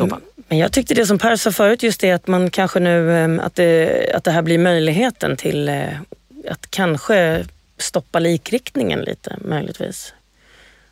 Mm. 0.00 0.20
Men 0.36 0.58
jag 0.58 0.72
tyckte 0.72 0.94
det 0.94 1.06
som 1.06 1.18
Per 1.18 1.36
sa 1.36 1.52
förut, 1.52 1.82
just 1.82 2.00
det 2.00 2.10
att 2.10 2.26
man 2.26 2.50
kanske 2.50 2.80
nu, 2.80 3.16
ehm, 3.16 3.40
att 3.40 3.54
det, 3.54 4.12
att 4.14 4.24
det 4.24 4.30
här 4.30 4.42
blir 4.42 4.58
möjligheten 4.58 5.36
till 5.36 5.68
eh, 5.68 6.00
att 6.48 6.70
kanske 6.70 7.44
stoppa 7.78 8.18
likriktningen 8.18 9.00
lite 9.00 9.36
möjligtvis. 9.40 10.14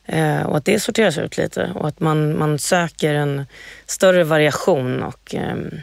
Eh, 0.06 0.42
och 0.42 0.56
att 0.56 0.64
det 0.64 0.80
sorteras 0.80 1.18
ut 1.18 1.36
lite 1.36 1.72
och 1.74 1.88
att 1.88 2.00
man, 2.00 2.38
man 2.38 2.58
söker 2.58 3.14
en 3.14 3.46
större 3.86 4.24
variation 4.24 5.02
och 5.02 5.34
ehm, 5.34 5.80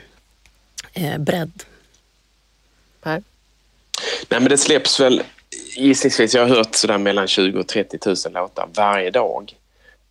eh, 0.93 1.17
bredd. 1.17 1.63
Per? 3.01 3.23
Nej 4.29 4.39
men 4.39 4.49
det 4.49 4.57
släpps 4.57 4.99
väl 4.99 5.23
gissningsvis, 5.77 6.35
jag 6.35 6.47
har 6.47 6.55
hört 6.55 6.75
sådär 6.75 6.97
mellan 6.97 7.27
20 7.27 7.59
och 7.59 7.67
30 7.67 7.97
000 8.05 8.15
låtar 8.33 8.67
varje 8.73 9.11
dag 9.11 9.53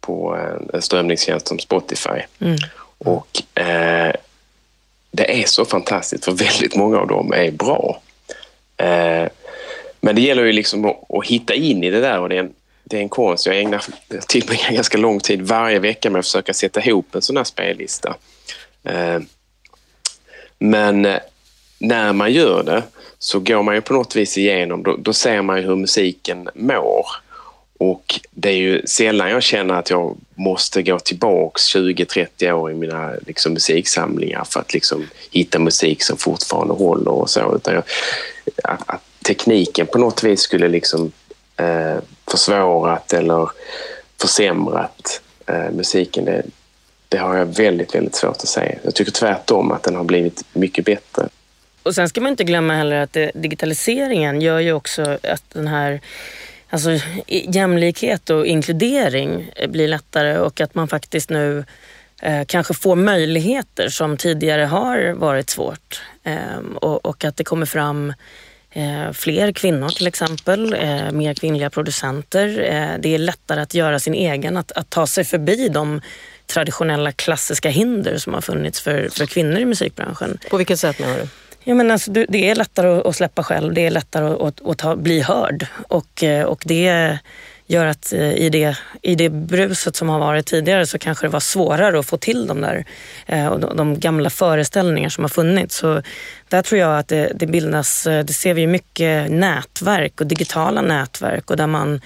på 0.01 0.37
en 0.73 0.83
strömningstjänst 0.83 1.49
som 1.49 1.59
Spotify. 1.59 2.21
Mm. 2.41 2.57
Och 2.99 3.59
eh, 3.61 4.13
det 5.11 5.43
är 5.43 5.47
så 5.47 5.65
fantastiskt 5.65 6.25
för 6.25 6.33
väldigt 6.33 6.77
många 6.77 6.99
av 6.99 7.07
dem 7.07 7.33
är 7.33 7.51
bra. 7.51 8.03
Eh, 8.77 9.29
men 10.01 10.15
det 10.15 10.21
gäller 10.21 10.45
ju 10.45 10.53
liksom 10.53 10.85
att, 10.85 11.11
att, 11.11 11.27
hitta 11.27 11.55
in 11.55 11.85
i 11.85 11.91
det 11.91 12.01
där 12.01 12.21
och 12.21 12.29
det 12.29 12.37
är 12.37 12.41
en, 12.41 12.53
det 12.85 12.97
är 12.97 13.01
en 13.01 13.09
konst. 13.09 13.47
Jag 13.47 13.59
ägnar 13.59 13.85
tillbringar 14.29 14.73
ganska 14.73 14.99
lång 14.99 15.21
tid 15.21 15.43
varje 15.43 15.79
vecka 15.79 16.11
med 16.11 16.19
att 16.19 16.25
försöka 16.27 16.55
sätta 16.55 16.85
ihop 16.85 17.15
en 17.15 17.23
sån 17.23 17.37
här 17.37 17.45
spellista. 17.45 18.17
Eh, 18.85 19.19
men 20.59 21.09
när 21.79 22.13
man 22.13 22.33
gör 22.33 22.63
det 22.63 22.83
så 23.27 23.39
går 23.39 23.63
man 23.63 23.75
ju 23.75 23.81
på 23.81 23.93
något 23.93 24.17
vis 24.17 24.39
igenom, 24.39 24.83
då, 24.83 24.97
då 24.97 25.13
ser 25.13 25.43
man 25.43 25.57
ju 25.57 25.63
hur 25.63 25.77
musiken 25.77 26.49
mår. 26.55 27.07
Och 27.79 28.21
det 28.31 28.49
är 28.49 28.57
ju 28.57 28.87
sällan 28.87 29.31
jag 29.31 29.43
känner 29.43 29.75
att 29.75 29.91
jag 29.91 30.17
måste 30.35 30.83
gå 30.83 30.99
tillbaks 30.99 31.75
20-30 31.75 32.53
år 32.53 32.71
i 32.71 32.75
mina 32.75 33.13
liksom, 33.27 33.53
musiksamlingar 33.53 34.45
för 34.45 34.61
att 34.61 34.75
liksom, 34.75 35.07
hitta 35.31 35.59
musik 35.59 36.03
som 36.03 36.17
fortfarande 36.17 36.75
håller 36.75 37.11
och 37.11 37.31
så. 37.31 37.57
Utan 37.57 37.75
jag, 37.75 37.85
att, 38.65 38.83
att, 38.87 39.03
tekniken 39.27 39.87
på 39.87 39.99
något 39.99 40.23
vis 40.23 40.41
skulle 40.41 40.69
liksom, 40.69 41.13
eh, 41.57 41.97
försvårat 42.31 43.13
eller 43.13 43.51
försämrat 44.21 45.21
eh, 45.47 45.71
musiken, 45.71 46.25
det, 46.25 46.43
det 47.09 47.19
har 47.19 47.37
jag 47.37 47.47
väldigt, 47.47 47.95
väldigt 47.95 48.15
svårt 48.15 48.37
att 48.37 48.49
säga. 48.49 48.79
Jag 48.83 48.95
tycker 48.95 49.13
tvärtom 49.13 49.73
att 49.73 49.83
den 49.83 49.97
har 49.97 50.05
blivit 50.05 50.45
mycket 50.53 50.85
bättre. 50.85 51.29
Och 51.87 51.95
sen 51.95 52.09
ska 52.09 52.21
man 52.21 52.31
inte 52.31 52.45
glömma 52.45 52.75
heller 52.75 52.97
att 52.97 53.13
det, 53.13 53.31
digitaliseringen 53.35 54.41
gör 54.41 54.59
ju 54.59 54.73
också 54.73 55.19
att 55.23 55.43
den 55.53 55.67
här 55.67 56.01
alltså, 56.71 56.91
jämlikhet 57.29 58.31
och 58.31 58.47
inkludering 58.47 59.51
blir 59.69 59.89
lättare 59.89 60.39
och 60.39 60.61
att 60.61 60.75
man 60.75 60.89
faktiskt 60.89 61.31
nu 61.31 61.65
eh, 62.23 62.45
kanske 62.47 62.75
får 62.75 62.97
möjligheter 62.97 63.89
som 63.89 64.17
tidigare 64.17 64.63
har 64.63 65.13
varit 65.13 65.51
svårt. 65.51 66.03
Eh, 66.23 66.59
och, 66.75 67.07
och, 67.07 67.25
att 67.25 67.37
det 67.37 67.45
kommer 67.45 67.67
fram 67.67 68.13
eh, 68.71 69.13
fler 69.13 69.53
kvinnor 69.53 69.89
till 69.89 70.07
exempel, 70.07 70.73
eh, 70.73 71.13
mer 71.13 71.35
kvinnliga 71.35 71.71
producenter. 71.71 72.49
Eh, 72.49 73.01
det 73.01 73.15
är 73.15 73.19
lättare 73.19 73.61
att 73.61 73.75
göra 73.75 73.99
sin 73.99 74.15
egen, 74.15 74.57
att, 74.57 74.73
att 74.73 74.91
ta 74.91 75.07
sig 75.07 75.25
förbi 75.25 75.69
de 75.69 76.01
traditionella 76.47 77.13
klassiska 77.13 77.69
hinder 77.69 78.19
som 78.19 78.35
har 78.35 78.41
funnits 78.41 78.81
för, 78.81 79.09
för 79.09 79.27
kvinnor 79.27 79.59
i 79.59 79.65
musikbranschen. 79.65 80.39
På 80.51 80.57
vilket 80.57 80.79
sätt 80.79 80.99
menar 80.99 81.17
du? 81.17 81.29
Ja, 81.69 81.75
men 81.75 81.91
alltså, 81.91 82.11
det 82.11 82.51
är 82.51 82.55
lättare 82.55 83.09
att 83.09 83.17
släppa 83.17 83.43
själv, 83.43 83.75
det 83.75 83.87
är 83.87 83.91
lättare 83.91 84.49
att, 84.49 84.67
att 84.67 84.79
ta, 84.79 84.97
bli 84.97 85.21
hörd. 85.21 85.67
Och, 85.89 86.23
eh, 86.23 86.45
och 86.45 86.63
det 86.67 87.19
gör 87.67 87.87
att 87.87 88.13
eh, 88.13 88.33
i 88.33 88.51
det, 88.51 88.79
i 89.03 89.15
det 89.15 89.29
bruset 89.29 89.97
som 89.97 90.09
har 90.09 90.19
varit 90.19 90.47
tidigare 90.47 90.87
så 90.87 90.99
kanske 90.99 91.27
det 91.27 91.31
var 91.31 91.41
svårare 91.41 91.99
att 91.99 92.07
få 92.07 92.17
till 92.17 92.47
de 92.47 92.61
där 92.61 92.85
eh, 93.27 93.47
och 93.47 93.77
de, 93.77 94.01
gamla 94.01 94.31
föreställningar 94.31 95.09
som 95.09 95.25
har 95.25 95.29
funnits. 95.29 95.77
Så 95.77 96.03
där 96.49 96.63
tror 96.63 96.81
jag 96.81 96.99
att 96.99 97.09
det, 97.09 97.33
det 97.35 97.47
bildas, 97.47 98.05
det 98.05 98.33
ser 98.33 98.55
vi 98.55 98.67
mycket 98.67 99.31
nätverk 99.31 100.21
och 100.21 100.27
digitala 100.27 100.83
nätverk 100.83 101.51
och 101.51 101.57
där 101.57 101.67
man, 101.67 102.01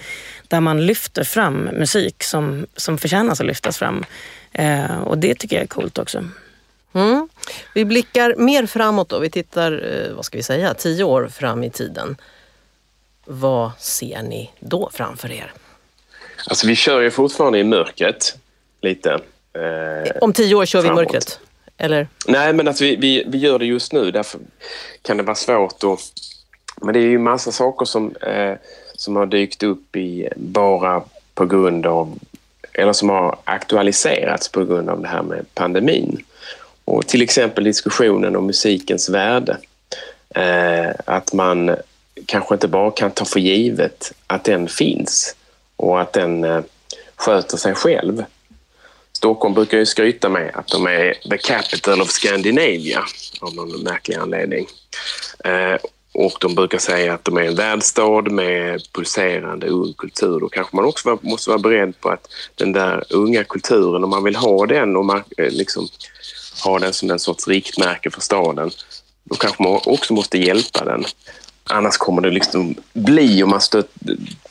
där 0.47 0.59
man 0.59 0.85
lyfter 0.85 1.23
fram 1.23 1.63
musik 1.63 2.23
som, 2.23 2.65
som 2.75 2.97
förtjänas 2.97 3.39
att 3.39 3.47
lyftas 3.47 3.77
fram. 3.77 4.05
Och 5.03 5.17
det 5.17 5.35
tycker 5.35 5.55
jag 5.55 5.63
är 5.63 5.67
coolt 5.67 5.97
också. 5.97 6.23
Mm. 6.93 7.27
Vi 7.73 7.85
blickar 7.85 8.35
mer 8.37 8.65
framåt 8.65 9.09
då. 9.09 9.19
Vi 9.19 9.29
tittar, 9.29 9.71
eh, 9.71 10.15
vad 10.15 10.25
ska 10.25 10.37
vi 10.37 10.43
säga, 10.43 10.73
tio 10.73 11.03
år 11.03 11.27
fram 11.27 11.63
i 11.63 11.69
tiden. 11.69 12.17
Vad 13.25 13.71
ser 13.79 14.21
ni 14.23 14.51
då 14.59 14.89
framför 14.93 15.31
er? 15.31 15.53
Alltså 16.47 16.67
vi 16.67 16.75
kör 16.75 17.01
ju 17.01 17.11
fortfarande 17.11 17.59
i 17.59 17.63
mörkret 17.63 18.37
lite. 18.81 19.19
Eh, 19.53 20.11
Om 20.21 20.33
tio 20.33 20.55
år 20.55 20.65
kör 20.65 20.81
framåt. 20.81 20.99
vi 20.99 21.01
i 21.01 21.05
mörkret? 21.05 21.39
Eller? 21.77 22.07
Nej, 22.27 22.53
men 22.53 22.67
alltså 22.67 22.83
vi, 22.83 22.95
vi, 22.95 23.23
vi 23.27 23.37
gör 23.37 23.59
det 23.59 23.65
just 23.65 23.93
nu. 23.93 24.11
Därför 24.11 24.39
kan 25.01 25.17
det 25.17 25.23
vara 25.23 25.35
svårt 25.35 25.83
att... 25.83 25.99
Men 26.81 26.93
det 26.93 26.99
är 26.99 27.09
ju 27.09 27.17
massa 27.17 27.51
saker 27.51 27.85
som, 27.85 28.15
eh, 28.15 28.53
som 28.95 29.15
har 29.15 29.25
dykt 29.25 29.63
upp 29.63 29.95
i 29.95 30.29
bara 30.35 31.03
på 31.33 31.45
grund 31.45 31.85
av... 31.85 32.19
Eller 32.73 32.93
som 32.93 33.09
har 33.09 33.37
aktualiserats 33.43 34.49
på 34.49 34.65
grund 34.65 34.89
av 34.89 35.01
det 35.01 35.07
här 35.07 35.21
med 35.23 35.45
pandemin. 35.53 36.23
Och 36.91 37.07
till 37.07 37.21
exempel 37.21 37.63
diskussionen 37.63 38.35
om 38.35 38.45
musikens 38.45 39.09
värde. 39.09 39.57
Eh, 40.35 40.89
att 41.05 41.33
man 41.33 41.75
kanske 42.25 42.55
inte 42.55 42.67
bara 42.67 42.91
kan 42.91 43.11
ta 43.11 43.25
för 43.25 43.39
givet 43.39 44.11
att 44.27 44.43
den 44.43 44.67
finns 44.67 45.35
och 45.75 46.01
att 46.01 46.13
den 46.13 46.43
eh, 46.43 46.61
sköter 47.15 47.57
sig 47.57 47.75
själv. 47.75 48.23
Stockholm 49.13 49.53
brukar 49.53 49.77
ju 49.77 49.85
skryta 49.85 50.29
med 50.29 50.51
att 50.53 50.67
de 50.67 50.85
är 50.87 51.29
the 51.29 51.37
capital 51.37 52.01
of 52.01 52.09
Scandinavia 52.09 53.03
av 53.41 53.55
någon 53.55 53.83
märklig 53.83 54.15
anledning. 54.15 54.67
Eh, 55.45 55.77
och 56.13 56.33
de 56.41 56.55
brukar 56.55 56.77
säga 56.77 57.13
att 57.13 57.23
de 57.23 57.37
är 57.37 57.41
en 57.41 57.55
världsstad 57.55 58.21
med 58.31 58.81
pulserande 58.93 59.67
ung 59.67 59.93
kultur. 59.93 60.39
Då 60.39 60.49
kanske 60.49 60.75
man 60.75 60.85
också 60.85 61.19
måste 61.21 61.49
vara 61.49 61.59
beredd 61.59 61.99
på 61.99 62.09
att 62.09 62.27
den 62.55 62.71
där 62.71 63.03
unga 63.09 63.43
kulturen, 63.43 64.03
om 64.03 64.09
man 64.09 64.23
vill 64.23 64.35
ha 64.35 64.65
den 64.65 64.95
och 64.95 65.05
man 65.05 65.23
eh, 65.37 65.51
liksom 65.51 65.87
ha 66.63 66.79
den 66.79 66.93
som 66.93 67.11
en 67.11 67.19
sorts 67.19 67.47
riktmärke 67.47 68.11
för 68.11 68.21
staden, 68.21 68.71
då 69.23 69.35
kanske 69.35 69.63
man 69.63 69.81
också 69.85 70.13
måste 70.13 70.37
hjälpa 70.37 70.85
den. 70.85 71.05
Annars 71.63 71.97
kommer 71.97 72.21
det 72.21 72.31
liksom 72.31 72.75
bli, 72.93 73.43
om 73.43 73.49
man 73.49 73.61
stöt, 73.61 73.91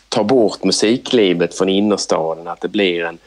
tar 0.08 0.24
bort 0.24 0.64
musiklivet 0.64 1.58
från 1.58 1.68
innerstaden, 1.68 2.48
att 2.48 2.60
det 2.60 2.68
blir 2.68 3.04
en, 3.04 3.18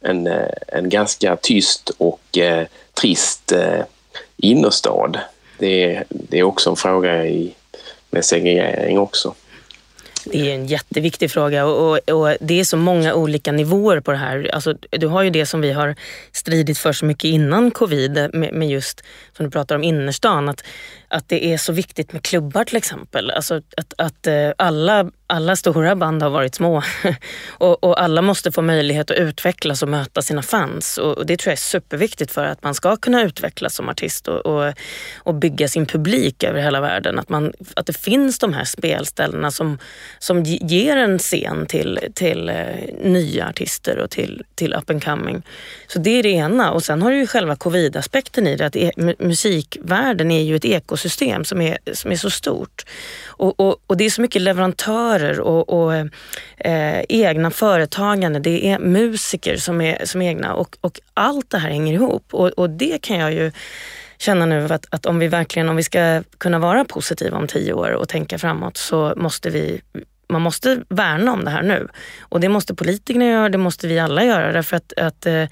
en, 0.00 0.26
eh, 0.26 0.48
en 0.66 0.88
ganska 0.88 1.36
tyst 1.36 1.90
och 1.98 2.38
eh, 2.38 2.66
trist 2.94 3.52
eh, 3.52 3.80
innerstad. 4.36 5.18
Det, 5.58 6.04
det 6.08 6.38
är 6.38 6.42
också 6.42 6.70
en 6.70 6.76
fråga 6.76 7.26
i, 7.26 7.54
med 8.10 8.24
segregering 8.24 8.98
också. 8.98 9.34
Det 10.32 10.50
är 10.50 10.54
en 10.54 10.66
jätteviktig 10.66 11.30
fråga 11.30 11.66
och, 11.66 11.98
och, 12.08 12.10
och, 12.10 12.36
det 12.40 12.60
är 12.60 12.64
så 12.64 12.76
många 12.76 13.14
olika 13.14 13.52
nivåer 13.52 14.00
på 14.00 14.10
det 14.10 14.16
här. 14.16 14.50
Alltså, 14.54 14.74
du 14.90 15.06
har 15.06 15.22
ju 15.22 15.30
det 15.30 15.46
som 15.46 15.60
vi 15.60 15.72
har 15.72 15.94
stridit 16.32 16.78
för 16.78 16.92
så 16.92 17.04
mycket 17.04 17.24
innan 17.24 17.70
covid 17.70 18.28
med, 18.32 18.52
med 18.52 18.68
just, 18.68 19.04
som 19.36 19.44
du 19.44 19.50
pratar 19.50 19.76
om, 19.76 19.82
innerstan. 19.82 20.48
Att, 20.48 20.64
att 21.08 21.28
det 21.28 21.52
är 21.52 21.58
så 21.58 21.72
viktigt 21.72 22.12
med 22.12 22.22
klubbar 22.22 22.64
till 22.64 22.76
exempel. 22.76 23.30
Alltså 23.30 23.54
att, 23.54 23.94
att 23.98 24.26
eh, 24.26 24.50
alla, 24.58 25.10
alla 25.26 25.56
stora 25.56 25.96
band 25.96 26.22
har 26.22 26.30
varit 26.30 26.54
små 26.54 26.82
och, 27.48 27.84
och, 27.84 28.02
alla 28.02 28.22
måste 28.22 28.52
få 28.52 28.62
möjlighet 28.62 29.10
att 29.10 29.16
utvecklas 29.16 29.82
och 29.82 29.88
möta 29.88 30.22
sina 30.22 30.42
fans. 30.42 30.98
Och, 30.98 31.26
det 31.26 31.36
tror 31.36 31.50
jag 31.50 31.52
är 31.52 31.56
superviktigt 31.56 32.30
för 32.32 32.44
att 32.44 32.62
man 32.62 32.74
ska 32.74 32.96
kunna 32.96 33.22
utvecklas 33.22 33.74
som 33.74 33.88
artist 33.88 34.28
och, 34.28 34.46
och, 34.46 34.74
och 35.16 35.34
bygga 35.34 35.68
sin 35.68 35.86
publik 35.86 36.44
över 36.44 36.60
hela 36.60 36.80
världen. 36.80 37.18
Att, 37.18 37.28
man, 37.28 37.52
att 37.76 37.86
det 37.86 37.96
finns 37.98 38.38
de 38.38 38.52
här 38.52 38.64
spelställena 38.64 39.50
som, 39.50 39.78
som 40.18 40.42
ger 40.44 40.96
en 40.96 41.18
scen 41.18 41.66
till, 41.66 42.00
till 42.14 42.48
eh, 42.48 42.56
nya 43.02 43.48
artister 43.48 43.98
och 43.98 44.10
till, 44.10 44.42
till 44.54 44.74
up 44.74 44.90
and 44.90 45.04
coming. 45.04 45.42
Så 45.86 45.98
det 45.98 46.10
är 46.10 46.22
det 46.22 46.28
ena. 46.28 46.72
Och 46.72 46.84
sen 46.84 47.02
har 47.02 47.10
du 47.10 47.16
ju 47.16 47.26
själva 47.26 47.56
covid-aspekten 47.56 48.46
i 48.46 48.56
det. 48.56 48.66
Att 48.66 48.76
e 48.76 48.92
musikvärlden 49.18 50.30
är 50.30 50.42
ju 50.42 50.56
ett 50.56 50.64
ekosystem 50.64 50.97
som 51.44 51.60
är, 51.60 51.78
som 51.92 52.12
är 52.12 52.16
så 52.16 52.30
stort. 52.30 52.84
Och, 53.26 53.60
och, 53.60 53.76
och 53.86 53.96
det 53.96 54.04
är 54.04 54.10
så 54.10 54.20
mycket 54.20 54.42
leverantörer 54.42 55.40
och, 55.40 55.68
och 55.68 55.94
eh, 56.56 57.04
egna 57.08 57.50
företagande. 57.50 58.38
Det 58.38 58.70
är 58.70 58.78
musiker 58.78 59.56
som 59.56 59.80
är, 59.80 60.04
som 60.04 60.22
är 60.22 60.28
egna 60.28 60.54
och, 60.54 60.76
och 60.80 61.00
allt 61.14 61.50
det 61.50 61.58
här 61.58 61.70
hänger 61.70 61.94
ihop. 61.94 62.34
Och, 62.34 62.48
och 62.48 62.70
det 62.70 63.02
kan 63.02 63.18
jag 63.18 63.32
ju 63.32 63.52
känna 64.18 64.46
nu 64.46 64.64
att, 64.64 64.86
att 64.90 65.06
om 65.06 65.18
vi 65.18 65.28
verkligen, 65.28 65.68
om 65.68 65.76
vi 65.76 65.82
ska 65.82 66.22
kunna 66.38 66.58
vara 66.58 66.84
positiva 66.84 67.38
om 67.38 67.46
tio 67.46 67.72
år 67.72 67.90
och 67.90 68.08
tänka 68.08 68.38
framåt 68.38 68.76
så 68.76 69.14
måste 69.16 69.50
vi 69.50 69.80
man 70.28 70.42
måste 70.42 70.82
värna 70.88 71.32
om 71.32 71.44
det 71.44 71.50
här 71.50 71.62
nu. 71.62 71.88
Och 72.20 72.40
det 72.40 72.48
måste 72.48 72.74
politikerna 72.74 73.24
göra, 73.24 73.48
det 73.48 73.58
måste 73.58 73.86
vi 73.88 73.98
alla 73.98 74.24
göra 74.24 74.52
därför 74.52 74.76
att, 74.76 74.92
att 74.96 75.26
eh, 75.26 75.44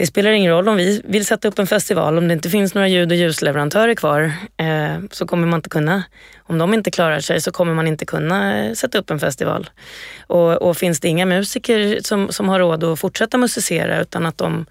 det 0.00 0.06
spelar 0.06 0.30
ingen 0.30 0.52
roll 0.52 0.68
om 0.68 0.76
vi 0.76 1.02
vill 1.04 1.26
sätta 1.26 1.48
upp 1.48 1.58
en 1.58 1.66
festival, 1.66 2.18
om 2.18 2.28
det 2.28 2.34
inte 2.34 2.50
finns 2.50 2.74
några 2.74 2.88
ljud 2.88 3.10
och 3.12 3.16
ljusleverantörer 3.16 3.94
kvar 3.94 4.32
eh, 4.56 4.98
så 5.10 5.26
kommer 5.26 5.46
man 5.46 5.58
inte 5.58 5.68
kunna, 5.68 6.02
om 6.42 6.58
de 6.58 6.74
inte 6.74 6.90
klarar 6.90 7.20
sig 7.20 7.40
så 7.40 7.52
kommer 7.52 7.74
man 7.74 7.86
inte 7.86 8.06
kunna 8.06 8.64
eh, 8.64 8.72
sätta 8.72 8.98
upp 8.98 9.10
en 9.10 9.20
festival. 9.20 9.70
Och, 10.26 10.62
och 10.62 10.76
finns 10.76 11.00
det 11.00 11.08
inga 11.08 11.26
musiker 11.26 11.98
som, 12.02 12.32
som 12.32 12.48
har 12.48 12.58
råd 12.58 12.84
att 12.84 13.00
fortsätta 13.00 13.38
musicera 13.38 14.00
utan 14.00 14.26
att 14.26 14.38
de 14.38 14.66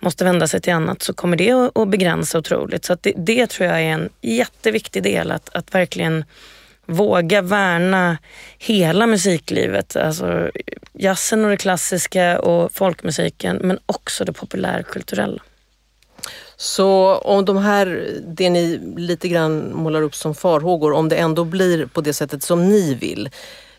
måste 0.00 0.24
vända 0.24 0.46
sig 0.46 0.60
till 0.60 0.72
annat 0.72 1.02
så 1.02 1.14
kommer 1.14 1.36
det 1.36 1.70
att 1.74 1.88
begränsa 1.88 2.38
otroligt. 2.38 2.84
Så 2.84 2.96
det, 3.00 3.12
det, 3.16 3.46
tror 3.46 3.68
jag 3.68 3.82
är 3.82 3.88
en 3.92 4.08
jätteviktig 4.20 5.02
del, 5.02 5.30
att, 5.30 5.54
att 5.54 5.74
verkligen 5.74 6.24
våga 6.86 7.42
värna 7.42 8.18
hela 8.58 9.06
musiklivet. 9.06 9.96
Alltså 9.96 10.50
jazzen 10.92 11.44
och 11.44 11.50
det 11.50 11.56
klassiska 11.56 12.38
och 12.38 12.72
folkmusiken 12.72 13.56
men 13.62 13.78
också 13.86 14.24
det 14.24 14.32
populärkulturella. 14.32 15.42
Så 16.56 17.14
om 17.14 17.44
de 17.44 17.56
här, 17.56 18.08
det 18.26 18.50
ni 18.50 18.80
lite 18.96 19.28
grann 19.28 19.74
målar 19.74 20.02
upp 20.02 20.14
som 20.14 20.34
farhågor, 20.34 20.92
om 20.92 21.08
det 21.08 21.16
ändå 21.16 21.44
blir 21.44 21.86
på 21.86 22.00
det 22.00 22.12
sättet 22.12 22.42
som 22.42 22.68
ni 22.68 22.94
vill, 22.94 23.28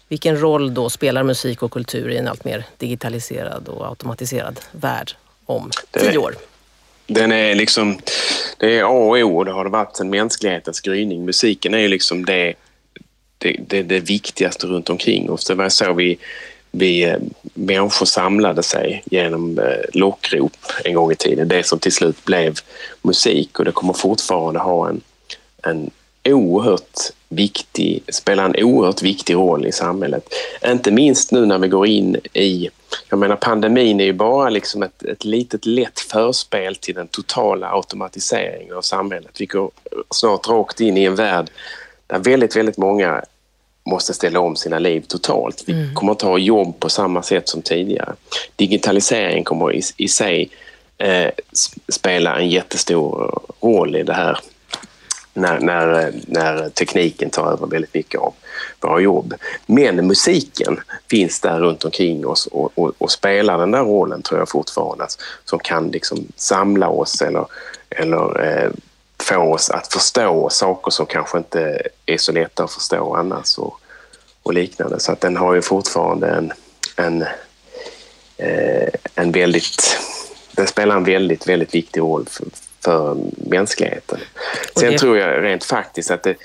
vilken 0.07 0.41
roll 0.41 0.73
då 0.73 0.89
spelar 0.89 1.23
musik 1.23 1.63
och 1.63 1.71
kultur 1.71 2.09
i 2.09 2.17
en 2.17 2.27
allt 2.27 2.45
mer 2.45 2.65
digitaliserad 2.77 3.67
och 3.67 3.87
automatiserad 3.87 4.59
värld 4.71 5.11
om 5.45 5.71
tio 5.91 6.17
år? 6.17 6.35
Den 7.07 7.31
är 7.31 7.55
liksom, 7.55 7.99
det 8.57 8.79
är 8.79 8.83
A 8.83 8.87
och 8.87 9.17
O 9.17 9.37
och 9.37 9.45
det 9.45 9.51
har 9.51 9.63
det 9.63 9.69
varit 9.69 9.97
sedan 9.97 10.09
mänsklighetens 10.09 10.81
gryning. 10.81 11.25
Musiken 11.25 11.73
är 11.73 11.79
ju 11.79 11.87
liksom 11.87 12.25
det 12.25 12.53
det, 13.37 13.55
det, 13.67 13.83
det 13.83 13.99
viktigaste 13.99 14.67
runt 14.67 14.89
omkring 14.89 15.29
oss. 15.29 15.45
Det 15.45 15.55
var 15.55 15.69
så 15.69 15.93
vi, 15.93 16.17
vi 16.71 17.03
eh, 17.03 17.17
människor 17.53 18.05
samlade 18.05 18.63
sig 18.63 19.03
genom 19.05 19.59
eh, 19.59 19.65
lockrop 19.93 20.57
en 20.85 20.93
gång 20.93 21.11
i 21.11 21.15
tiden. 21.15 21.47
Det 21.47 21.63
som 21.63 21.79
till 21.79 21.91
slut 21.93 22.25
blev 22.25 22.55
musik 23.01 23.59
och 23.59 23.65
det 23.65 23.71
kommer 23.71 23.93
fortfarande 23.93 24.59
ha 24.59 24.89
en, 24.89 25.01
en 25.63 25.91
oerhört 26.25 26.99
viktig, 27.29 28.03
spela 28.13 28.45
en 28.45 28.55
oerhört 28.63 29.01
viktig 29.01 29.35
roll 29.35 29.65
i 29.65 29.71
samhället. 29.71 30.23
Inte 30.65 30.91
minst 30.91 31.31
nu 31.31 31.45
när 31.45 31.57
vi 31.57 31.67
går 31.67 31.87
in 31.87 32.17
i... 32.33 32.69
Jag 33.09 33.19
menar 33.19 33.35
pandemin 33.35 33.99
är 33.99 34.05
ju 34.05 34.13
bara 34.13 34.49
liksom 34.49 34.83
ett, 34.83 35.03
ett 35.03 35.25
litet 35.25 35.65
lätt 35.65 35.99
förspel 35.99 36.75
till 36.75 36.95
den 36.95 37.07
totala 37.07 37.71
automatiseringen 37.71 38.75
av 38.75 38.81
samhället. 38.81 39.31
Vi 39.39 39.45
går 39.45 39.71
snart 40.11 40.47
rakt 40.47 40.81
in 40.81 40.97
i 40.97 41.03
en 41.03 41.15
värld 41.15 41.49
där 42.07 42.19
väldigt, 42.19 42.55
väldigt 42.55 42.77
många 42.77 43.23
måste 43.85 44.13
ställa 44.13 44.39
om 44.39 44.55
sina 44.55 44.79
liv 44.79 45.01
totalt. 45.07 45.63
Vi 45.67 45.73
mm. 45.73 45.95
kommer 45.95 46.11
inte 46.11 46.25
ha 46.25 46.37
jobb 46.37 46.79
på 46.79 46.89
samma 46.89 47.21
sätt 47.21 47.49
som 47.49 47.61
tidigare. 47.61 48.13
Digitalisering 48.55 49.43
kommer 49.43 49.73
i, 49.75 49.81
i 49.97 50.07
sig 50.07 50.49
eh, 50.97 51.31
spela 51.89 52.39
en 52.39 52.49
jättestor 52.49 53.41
roll 53.61 53.95
i 53.95 54.03
det 54.03 54.13
här 54.13 54.39
när, 55.37 55.59
när, 55.59 56.13
när 56.27 56.69
tekniken 56.69 57.29
tar 57.29 57.51
över 57.51 57.67
väldigt 57.67 57.93
mycket 57.93 58.21
av 58.21 58.33
våra 58.81 58.99
jobb. 58.99 59.33
Men 59.65 60.07
musiken 60.07 60.79
finns 61.09 61.39
där 61.39 61.59
runt 61.59 61.85
omkring 61.85 62.27
oss 62.27 62.47
och, 62.47 62.71
och, 62.75 62.93
och 62.97 63.11
spelar 63.11 63.57
den 63.57 63.71
där 63.71 63.83
rollen 63.83 64.21
tror 64.21 64.39
jag 64.39 64.49
fortfarande 64.49 65.05
som 65.45 65.59
kan 65.59 65.87
liksom 65.87 66.27
samla 66.35 66.89
oss 66.89 67.21
eller, 67.21 67.45
eller 67.89 68.45
eh, 68.45 68.71
få 69.23 69.53
oss 69.53 69.69
att 69.69 69.93
förstå 69.93 70.49
saker 70.49 70.91
som 70.91 71.05
kanske 71.05 71.37
inte 71.37 71.81
är 72.05 72.17
så 72.17 72.31
lätta 72.31 72.63
att 72.63 72.71
förstå 72.71 73.15
annars 73.15 73.57
och, 73.57 73.79
och 74.43 74.53
liknande. 74.53 74.99
Så 74.99 75.11
att 75.11 75.21
den 75.21 75.37
har 75.37 75.53
ju 75.53 75.61
fortfarande 75.61 76.27
en, 76.27 76.53
en, 76.95 77.21
eh, 78.37 78.89
en 79.15 79.31
väldigt... 79.31 79.99
Den 80.51 80.67
spelar 80.67 80.95
en 80.95 81.03
väldigt, 81.03 81.47
väldigt 81.47 81.75
viktig 81.75 82.01
roll 82.01 82.25
för, 82.29 82.45
för 82.83 83.17
mänskligheten. 83.37 84.19
Sen 84.79 84.91
det... 84.91 84.97
tror 84.97 85.17
jag 85.17 85.43
rent 85.43 85.63
faktiskt 85.63 86.11
att 86.11 86.23
det, 86.23 86.35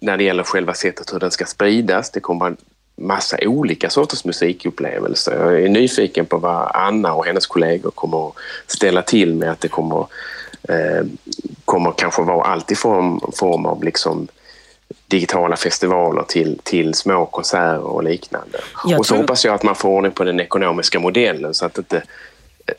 när 0.00 0.16
det 0.16 0.24
gäller 0.24 0.42
själva 0.42 0.74
sättet 0.74 1.12
hur 1.12 1.18
den 1.18 1.30
ska 1.30 1.44
spridas, 1.44 2.10
det 2.10 2.20
kommer 2.20 2.56
massa 2.96 3.36
olika 3.42 3.90
sorters 3.90 4.24
musikupplevelser. 4.24 5.32
Jag 5.32 5.62
är 5.62 5.68
nyfiken 5.68 6.26
på 6.26 6.38
vad 6.38 6.70
Anna 6.74 7.14
och 7.14 7.26
hennes 7.26 7.46
kollegor 7.46 7.90
kommer 7.90 8.28
att 8.28 8.34
ställa 8.66 9.02
till 9.02 9.34
med. 9.34 9.50
Att 9.50 9.60
det 9.60 9.68
kommer, 9.68 10.06
eh, 10.68 11.06
kommer 11.64 11.92
kanske 11.96 12.22
vara 12.22 12.44
allt 12.44 12.70
i 12.70 12.74
form, 12.74 13.20
form 13.32 13.66
av 13.66 13.84
liksom 13.84 14.28
digitala 15.08 15.56
festivaler 15.56 16.22
till, 16.22 16.58
till 16.62 16.94
små 16.94 17.26
konserter 17.26 17.78
och 17.78 18.04
liknande. 18.04 18.58
Jag 18.84 19.00
och 19.00 19.06
så 19.06 19.14
tror... 19.14 19.20
hoppas 19.22 19.44
jag 19.44 19.54
att 19.54 19.62
man 19.62 19.74
får 19.74 19.88
ordning 19.88 20.12
på 20.12 20.24
den 20.24 20.40
ekonomiska 20.40 21.00
modellen 21.00 21.54
så 21.54 21.66
att 21.66 21.78
inte 21.78 21.96
eh, 22.66 22.74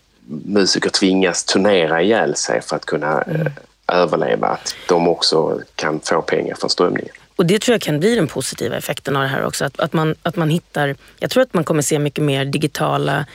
musiker 0.46 0.89
tvingas 0.89 1.43
turnera 1.43 2.02
ihjäl 2.02 2.36
sig 2.36 2.62
för 2.62 2.76
att 2.76 2.86
kunna 2.86 3.22
mm. 3.22 3.41
eh, 3.41 3.52
överleva. 3.88 4.48
Att 4.48 4.76
de 4.88 5.08
också 5.08 5.60
kan 5.76 6.00
få 6.00 6.22
pengar 6.22 6.56
från 6.56 6.69
strömningen. 6.69 7.13
Och 7.36 7.46
det 7.46 7.62
tror 7.62 7.74
jag 7.74 7.82
kan 7.82 8.00
bli 8.00 8.15
den 8.15 8.28
positiva 8.28 8.76
effekten 8.76 9.15
av 9.15 9.22
det 9.22 9.28
här 9.28 9.46
också. 9.46 9.65
Att, 9.65 9.80
att, 9.80 9.93
man, 9.93 10.15
att 10.24 10.36
man 10.36 10.50
hittar, 10.50 10.96
jag 11.19 11.30
tror 11.30 11.43
att 11.43 11.54
man 11.54 11.63
kommer 11.63 11.82
se 11.82 12.00
mycket 12.00 12.24
mer 12.24 12.46
digitala 12.46 13.26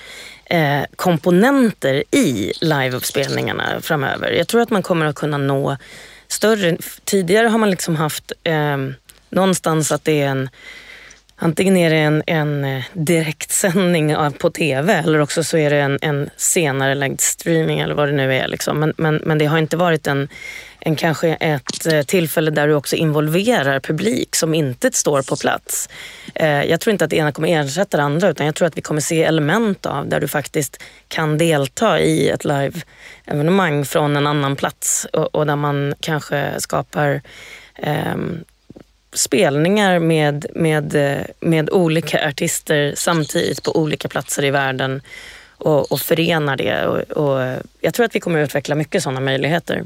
eh, 0.48 0.82
komponenter 0.96 2.04
i 2.10 2.52
liveuppspelningarna 2.60 3.80
framöver. 3.80 4.30
Jag 4.30 4.48
tror 4.48 4.60
att 4.60 4.70
man 4.70 4.82
kommer 4.82 5.06
att 5.06 5.14
kunna 5.14 5.38
nå 5.38 5.76
större... 6.28 6.76
Tidigare 7.04 7.48
har 7.48 7.58
man 7.58 7.70
liksom 7.70 7.96
haft 7.96 8.32
eh, 8.44 8.76
någonstans 9.30 9.92
att 9.92 10.04
det 10.04 10.22
är 10.22 10.28
en 10.28 10.48
Antingen 11.40 11.76
är 11.76 11.90
det 11.90 11.96
en, 11.96 12.22
en 12.26 12.64
eh, 12.64 12.84
direktsändning 12.92 14.16
på 14.38 14.50
TV 14.50 14.92
eller 14.92 15.20
också 15.20 15.44
så 15.44 15.56
är 15.56 15.70
det 15.70 15.80
en, 15.80 15.98
en 16.02 16.30
senare 16.36 16.94
lagd 16.94 17.20
streaming 17.20 17.80
eller 17.80 17.94
vad 17.94 18.08
det 18.08 18.12
nu 18.12 18.34
är. 18.34 18.48
Liksom. 18.48 18.80
Men, 18.80 18.94
men, 18.96 19.16
men 19.16 19.38
det 19.38 19.46
har 19.46 19.58
inte 19.58 19.76
varit 19.76 20.06
en, 20.06 20.28
än 20.80 20.96
kanske 20.96 21.28
ett 21.28 21.86
eh, 21.86 22.02
tillfälle 22.02 22.50
där 22.50 22.68
du 22.68 22.74
också 22.74 22.96
involverar 22.96 23.80
publik 23.80 24.36
som 24.36 24.54
inte 24.54 24.90
står 24.92 25.22
på 25.22 25.36
plats. 25.36 25.88
Eh, 26.34 26.62
jag 26.64 26.80
tror 26.80 26.92
inte 26.92 27.04
att 27.04 27.10
det 27.10 27.16
ena 27.16 27.32
kommer 27.32 27.48
ersätta 27.48 27.96
det 27.96 28.02
andra 28.02 28.28
utan 28.28 28.46
jag 28.46 28.54
tror 28.54 28.68
att 28.68 28.76
vi 28.76 28.82
kommer 28.82 29.00
se 29.00 29.22
element 29.22 29.86
av 29.86 30.08
där 30.08 30.20
du 30.20 30.28
faktiskt 30.28 30.82
kan 31.08 31.38
delta 31.38 32.00
i 32.00 32.28
ett 32.28 32.44
live-evenemang 32.44 33.84
från 33.84 34.16
en 34.16 34.26
annan 34.26 34.56
plats 34.56 35.06
och, 35.12 35.46
där 35.46 35.56
man 35.56 35.94
kanske 36.00 36.50
skapar 36.58 37.20
eh, 37.74 38.16
spelningar 39.12 39.98
med, 39.98 40.46
med, 40.54 40.94
eh, 40.94 41.24
med 41.40 41.70
olika 41.70 42.28
artister 42.28 42.94
samtidigt 42.96 43.62
på 43.62 43.76
olika 43.76 44.08
platser 44.08 44.44
i 44.44 44.50
världen 44.50 45.02
och, 45.58 45.92
och 45.92 46.00
förenar 46.00 46.56
det. 46.56 46.86
Och, 46.86 46.98
och 46.98 47.62
jag 47.80 47.94
tror 47.94 48.06
att 48.06 48.14
vi 48.14 48.20
kommer 48.20 48.38
utveckla 48.38 48.74
mycket 48.74 49.02
sådana 49.02 49.20
möjligheter. 49.20 49.84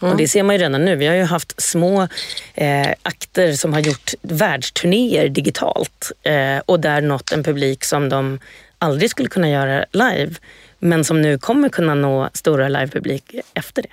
Mm. 0.00 0.12
Och 0.12 0.18
det 0.18 0.28
ser 0.28 0.42
man 0.42 0.54
ju 0.54 0.62
redan 0.62 0.84
nu. 0.84 0.96
Vi 0.96 1.06
har 1.06 1.14
ju 1.14 1.22
haft 1.22 1.62
små 1.62 2.08
eh, 2.54 2.88
akter 3.02 3.52
som 3.52 3.72
har 3.72 3.80
gjort 3.80 4.14
världsturnéer 4.22 5.28
digitalt 5.28 6.12
eh, 6.22 6.58
och 6.66 6.80
där 6.80 7.00
nått 7.00 7.32
en 7.32 7.44
publik 7.44 7.84
som 7.84 8.08
de 8.08 8.38
aldrig 8.78 9.10
skulle 9.10 9.28
kunna 9.28 9.50
göra 9.50 9.84
live 9.92 10.34
men 10.78 11.04
som 11.04 11.22
nu 11.22 11.38
kommer 11.38 11.68
kunna 11.68 11.94
nå 11.94 12.30
stora 12.32 12.68
livepublik 12.68 13.34
efter 13.54 13.82
det. 13.82 13.88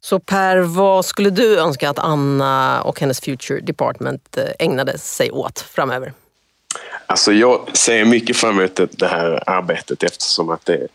Så 0.00 0.18
Per, 0.18 0.58
vad 0.58 1.04
skulle 1.04 1.30
du 1.30 1.58
önska 1.58 1.90
att 1.90 1.98
Anna 1.98 2.82
och 2.82 3.00
hennes 3.00 3.20
Future 3.20 3.60
Department 3.60 4.36
eh, 4.36 4.44
ägnade 4.58 4.98
sig 4.98 5.30
åt 5.30 5.60
framöver? 5.60 6.12
Alltså 7.06 7.32
jag 7.32 7.76
ser 7.76 8.04
mycket 8.04 8.36
fram 8.36 8.58
emot 8.58 8.80
det 8.90 9.06
här 9.06 9.42
arbetet 9.46 10.02
eftersom 10.02 10.50
att 10.50 10.64
det 10.64 10.88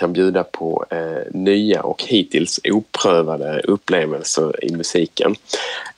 kan 0.00 0.12
bjuda 0.12 0.44
på 0.44 0.84
eh, 0.90 1.22
nya 1.30 1.82
och 1.82 2.02
hittills 2.02 2.60
oprövade 2.64 3.60
upplevelser 3.60 4.64
i 4.64 4.76
musiken. 4.76 5.34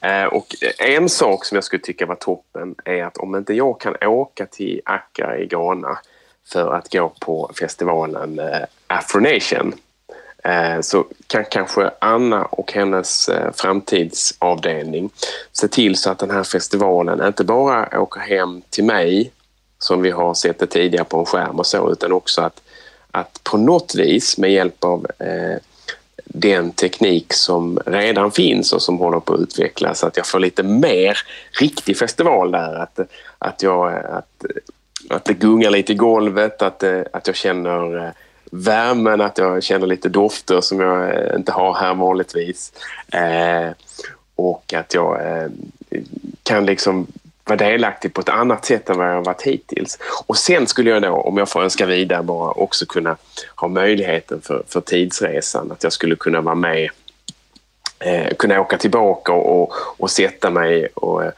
Eh, 0.00 0.24
och 0.24 0.46
en 0.78 1.08
sak 1.08 1.44
som 1.44 1.54
jag 1.54 1.64
skulle 1.64 1.82
tycka 1.82 2.06
var 2.06 2.14
toppen 2.14 2.74
är 2.84 3.04
att 3.04 3.16
om 3.16 3.36
inte 3.36 3.54
jag 3.54 3.80
kan 3.80 3.96
åka 4.02 4.46
till 4.46 4.80
Accra 4.84 5.38
i 5.38 5.46
Ghana 5.46 5.98
för 6.52 6.74
att 6.74 6.92
gå 6.92 7.12
på 7.20 7.50
festivalen 7.58 8.38
eh, 8.38 8.62
Afronation 8.86 9.74
eh, 10.44 10.80
så 10.80 11.06
kan 11.26 11.44
kanske 11.44 11.90
Anna 11.98 12.44
och 12.44 12.72
hennes 12.72 13.28
eh, 13.28 13.52
framtidsavdelning 13.52 15.10
se 15.52 15.68
till 15.68 15.96
så 15.96 16.10
att 16.10 16.18
den 16.18 16.30
här 16.30 16.44
festivalen 16.44 17.26
inte 17.26 17.44
bara 17.44 18.00
åker 18.00 18.20
hem 18.20 18.62
till 18.70 18.84
mig 18.84 19.32
som 19.78 20.02
vi 20.02 20.10
har 20.10 20.34
sett 20.34 20.58
det 20.58 20.66
tidigare 20.66 21.04
på 21.04 21.18
en 21.18 21.26
skärm 21.26 21.58
och 21.58 21.66
så 21.66 21.92
utan 21.92 22.12
också 22.12 22.42
att, 22.42 22.62
att 23.12 23.40
på 23.44 23.56
något 23.56 23.94
vis 23.94 24.38
med 24.38 24.52
hjälp 24.52 24.84
av 24.84 25.06
eh, 25.18 25.56
den 26.24 26.70
teknik 26.70 27.32
som 27.32 27.78
redan 27.86 28.30
finns 28.30 28.72
och 28.72 28.82
som 28.82 28.98
håller 28.98 29.20
på 29.20 29.34
att 29.34 29.40
utvecklas 29.40 30.04
att 30.04 30.16
jag 30.16 30.26
får 30.26 30.40
lite 30.40 30.62
mer 30.62 31.18
riktig 31.60 31.96
festival 31.96 32.50
där. 32.50 32.74
Att, 32.74 32.98
att, 33.38 33.62
jag, 33.62 33.94
att, 33.94 34.44
att 35.10 35.24
det 35.24 35.34
gungar 35.34 35.70
lite 35.70 35.92
i 35.92 35.96
golvet, 35.96 36.62
att, 36.62 36.82
eh, 36.82 37.00
att 37.12 37.26
jag 37.26 37.36
känner 37.36 37.96
eh, 37.96 38.10
värmen, 38.50 39.20
att 39.20 39.38
jag 39.38 39.62
känner 39.62 39.86
lite 39.86 40.08
dofter 40.08 40.60
som 40.60 40.80
jag 40.80 41.16
eh, 41.16 41.36
inte 41.36 41.52
har 41.52 41.74
här 41.74 41.94
vanligtvis. 41.94 42.72
Eh, 43.12 43.70
och 44.34 44.74
att 44.74 44.94
jag 44.94 45.26
eh, 45.26 45.50
kan 46.42 46.66
liksom 46.66 47.06
vara 47.44 47.56
delaktig 47.56 48.14
på 48.14 48.20
ett 48.20 48.28
annat 48.28 48.64
sätt 48.64 48.90
än 48.90 48.98
vad 48.98 49.08
jag 49.08 49.14
har 49.14 49.24
varit 49.24 49.42
hittills. 49.42 49.98
Och 50.26 50.36
sen 50.36 50.66
skulle 50.66 50.90
jag 50.90 51.02
då, 51.02 51.08
om 51.08 51.38
jag 51.38 51.48
får 51.48 51.62
önska 51.62 51.86
vidare, 51.86 52.22
bara 52.22 52.50
också 52.50 52.86
kunna 52.86 53.16
ha 53.54 53.68
möjligheten 53.68 54.40
för, 54.40 54.62
för 54.68 54.80
tidsresan. 54.80 55.72
Att 55.72 55.82
jag 55.82 55.92
skulle 55.92 56.16
kunna 56.16 56.40
vara 56.40 56.54
med, 56.54 56.90
eh, 57.98 58.34
kunna 58.38 58.60
åka 58.60 58.78
tillbaka 58.78 59.32
och, 59.32 59.62
och, 59.62 59.72
och 59.98 60.10
sätta 60.10 60.50
mig 60.50 60.86
och 60.94 61.24
eh, 61.24 61.32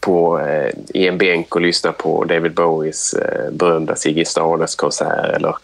på, 0.00 0.40
eh, 0.40 0.70
i 0.94 1.08
en 1.08 1.18
bänk 1.18 1.54
och 1.54 1.60
lyssna 1.60 1.92
på 1.92 2.24
David 2.24 2.54
Bowies 2.54 3.14
eh, 3.14 3.50
berömda 3.50 3.96
Ziggy 3.96 4.24
Stardust-konsert 4.24 5.36
eller 5.36 5.56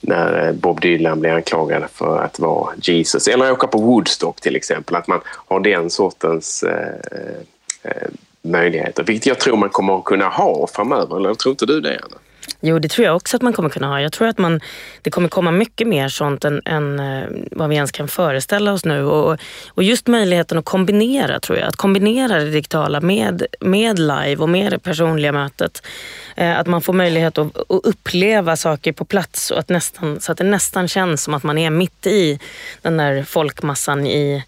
när 0.00 0.46
eh, 0.46 0.52
Bob 0.52 0.80
Dylan 0.80 1.20
blir 1.20 1.30
anklagad 1.30 1.82
för 1.92 2.18
att 2.18 2.38
vara 2.38 2.74
Jesus. 2.82 3.28
Eller 3.28 3.52
åka 3.52 3.66
på 3.66 3.78
Woodstock 3.78 4.40
till 4.40 4.56
exempel. 4.56 4.96
Att 4.96 5.06
man 5.06 5.20
har 5.26 5.60
den 5.60 5.90
sortens 5.90 6.62
eh, 6.62 6.94
eh, 7.82 8.08
möjligheter. 8.42 9.04
Vilket 9.04 9.26
jag 9.26 9.40
tror 9.40 9.56
man 9.56 9.68
kommer 9.68 9.98
att 9.98 10.04
kunna 10.04 10.28
ha 10.28 10.66
framöver. 10.66 11.16
Eller 11.16 11.34
tror 11.34 11.50
inte 11.50 11.66
du 11.66 11.80
det, 11.80 12.00
Anna? 12.04 12.16
Jo, 12.60 12.78
det 12.78 12.88
tror 12.88 13.06
jag 13.06 13.16
också 13.16 13.36
att 13.36 13.42
man 13.42 13.52
kommer 13.52 13.68
kunna 13.68 13.86
ha. 13.86 14.00
Jag 14.00 14.12
tror 14.12 14.28
att 14.28 14.38
man, 14.38 14.60
det 15.02 15.10
kommer 15.10 15.28
komma 15.28 15.50
mycket 15.50 15.86
mer 15.86 16.08
sånt 16.08 16.44
än, 16.44 16.62
än 16.64 17.00
eh, 17.00 17.28
vad 17.50 17.68
vi 17.68 17.74
ens 17.74 17.92
kan 17.92 18.08
föreställa 18.08 18.72
oss 18.72 18.84
nu. 18.84 19.04
Och, 19.04 19.38
och 19.68 19.82
just 19.82 20.06
möjligheten 20.06 20.58
att 20.58 20.64
kombinera, 20.64 21.40
tror 21.40 21.58
jag. 21.58 21.68
Att 21.68 21.76
kombinera 21.76 22.38
det 22.38 22.50
digitala 22.50 23.00
med, 23.00 23.46
med 23.60 23.98
live 23.98 24.36
och 24.36 24.48
med 24.48 24.72
det 24.72 24.78
personliga 24.78 25.32
mötet. 25.32 25.86
Eh, 26.36 26.58
att 26.58 26.66
man 26.66 26.82
får 26.82 26.92
möjlighet 26.92 27.38
att, 27.38 27.56
att, 27.56 27.66
uppleva 27.68 28.56
saker 28.56 28.92
på 28.92 29.04
plats 29.04 29.50
och 29.50 29.58
att 29.58 29.68
nästan, 29.68 30.20
så 30.20 30.32
att 30.32 30.38
det 30.38 30.44
nästan 30.44 30.88
känns 30.88 31.22
som 31.22 31.34
att 31.34 31.42
man 31.42 31.58
är 31.58 31.70
mitt 31.70 32.06
i 32.06 32.38
den 32.82 32.96
där 32.96 33.22
folkmassan 33.22 34.06
i 34.06 34.44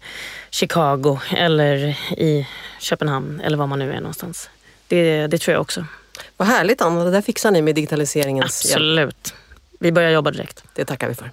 Chicago 0.49 1.19
eller 1.37 1.75
i 2.17 2.47
Köpenhamn 2.79 3.41
eller 3.41 3.57
var 3.57 3.67
man 3.67 3.79
nu 3.79 3.91
är 3.91 3.99
någonstans. 3.99 4.49
Det, 4.87 5.27
det 5.27 5.37
tror 5.37 5.53
jag 5.53 5.61
också. 5.61 5.85
Vad 6.37 6.47
härligt 6.47 6.81
Anna, 6.81 7.03
det 7.03 7.11
där 7.11 7.21
fixar 7.21 7.51
ni 7.51 7.61
med 7.61 7.75
digitaliseringens 7.75 8.65
Absolut. 8.65 8.97
Hjälp. 8.97 9.39
Vi 9.79 9.91
börjar 9.91 10.11
jobba 10.11 10.31
direkt. 10.31 10.63
Det 10.73 10.85
tackar 10.85 11.07
vi 11.07 11.15
för. 11.15 11.31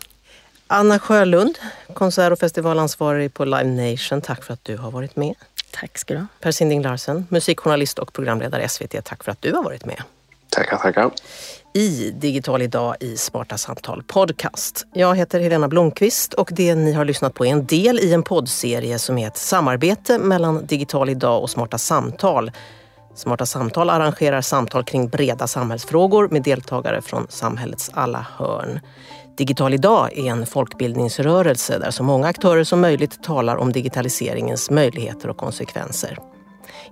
Anna 0.67 0.99
Sjölund, 0.99 1.59
konsert 1.95 2.33
och 2.33 2.39
festivalansvarig 2.39 3.35
på 3.35 3.45
Live 3.45 3.65
Nation. 3.65 4.21
Tack 4.21 4.45
för 4.45 4.55
att 4.55 4.65
du 4.65 4.77
har 4.77 4.91
varit 4.91 5.17
med. 5.17 5.35
Tack 5.71 5.99
ska 5.99 6.15
du 6.15 6.21
ha. 6.21 6.27
Per 6.41 6.51
Sinding 6.53 6.83
Larsen, 6.83 7.27
musikjournalist 7.29 7.99
och 7.99 8.13
programledare 8.13 8.69
SVT. 8.69 9.05
Tack 9.05 9.25
för 9.25 9.33
att 9.33 9.43
du 9.43 9.53
har 9.53 9.63
varit 9.63 9.85
med. 9.85 10.03
Tackar, 10.49 10.77
tackar. 10.77 11.11
I 11.75 12.11
Digital 12.11 12.63
idag 12.63 12.97
i 13.01 13.17
Smarta 13.17 13.59
Samtal 13.59 14.03
Podcast. 14.03 14.87
Jag 14.93 15.17
heter 15.17 15.41
Helena 15.41 15.69
Blomqvist 15.69 16.35
och 16.35 16.49
det 16.53 16.75
ni 16.75 16.93
har 16.93 17.05
lyssnat 17.05 17.35
på 17.35 17.47
är 17.47 17.51
en 17.51 17.67
del 17.67 17.99
i 17.99 18.13
en 18.13 18.23
poddserie 18.23 18.99
som 18.99 19.19
är 19.19 19.27
ett 19.27 19.37
samarbete 19.37 20.19
mellan 20.19 20.67
Digital 20.67 21.09
idag 21.09 21.43
och 21.43 21.51
Smarta 21.51 21.79
Samtal 21.79 22.51
Smarta 23.15 23.47
samtal 23.47 23.91
arrangerar 23.91 24.41
samtal 24.41 24.85
kring 24.85 25.09
breda 25.09 25.47
samhällsfrågor 25.47 26.29
med 26.29 26.43
deltagare 26.43 27.03
från 27.03 27.27
samhällets 27.29 27.91
alla 27.95 28.27
hörn. 28.37 28.81
Digital 29.37 29.75
idag 29.75 30.19
är 30.19 30.31
en 30.31 30.47
folkbildningsrörelse 30.47 31.79
där 31.79 31.91
så 31.91 32.03
många 32.03 32.27
aktörer 32.27 32.65
som 32.65 32.81
möjligt 32.81 33.23
talar 33.23 33.57
om 33.57 33.73
digitaliseringens 33.73 34.71
möjligheter 34.71 35.29
och 35.29 35.37
konsekvenser. 35.37 36.19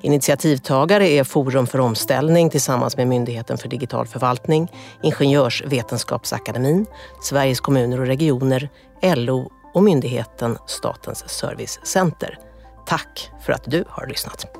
Initiativtagare 0.02 1.08
är 1.08 1.24
Forum 1.24 1.66
för 1.66 1.80
omställning 1.80 2.50
tillsammans 2.50 2.96
med 2.96 3.08
Myndigheten 3.08 3.58
för 3.58 3.68
digital 3.68 4.06
förvaltning, 4.06 4.72
Ingenjörsvetenskapsakademin, 5.02 6.86
Sveriges 7.22 7.60
kommuner 7.60 8.00
och 8.00 8.06
regioner, 8.06 8.68
LO 9.02 9.50
och 9.74 9.82
myndigheten 9.82 10.58
Statens 10.66 11.28
servicecenter. 11.28 12.38
Tack 12.86 13.30
för 13.40 13.52
att 13.52 13.64
du 13.64 13.84
har 13.88 14.06
lyssnat. 14.06 14.59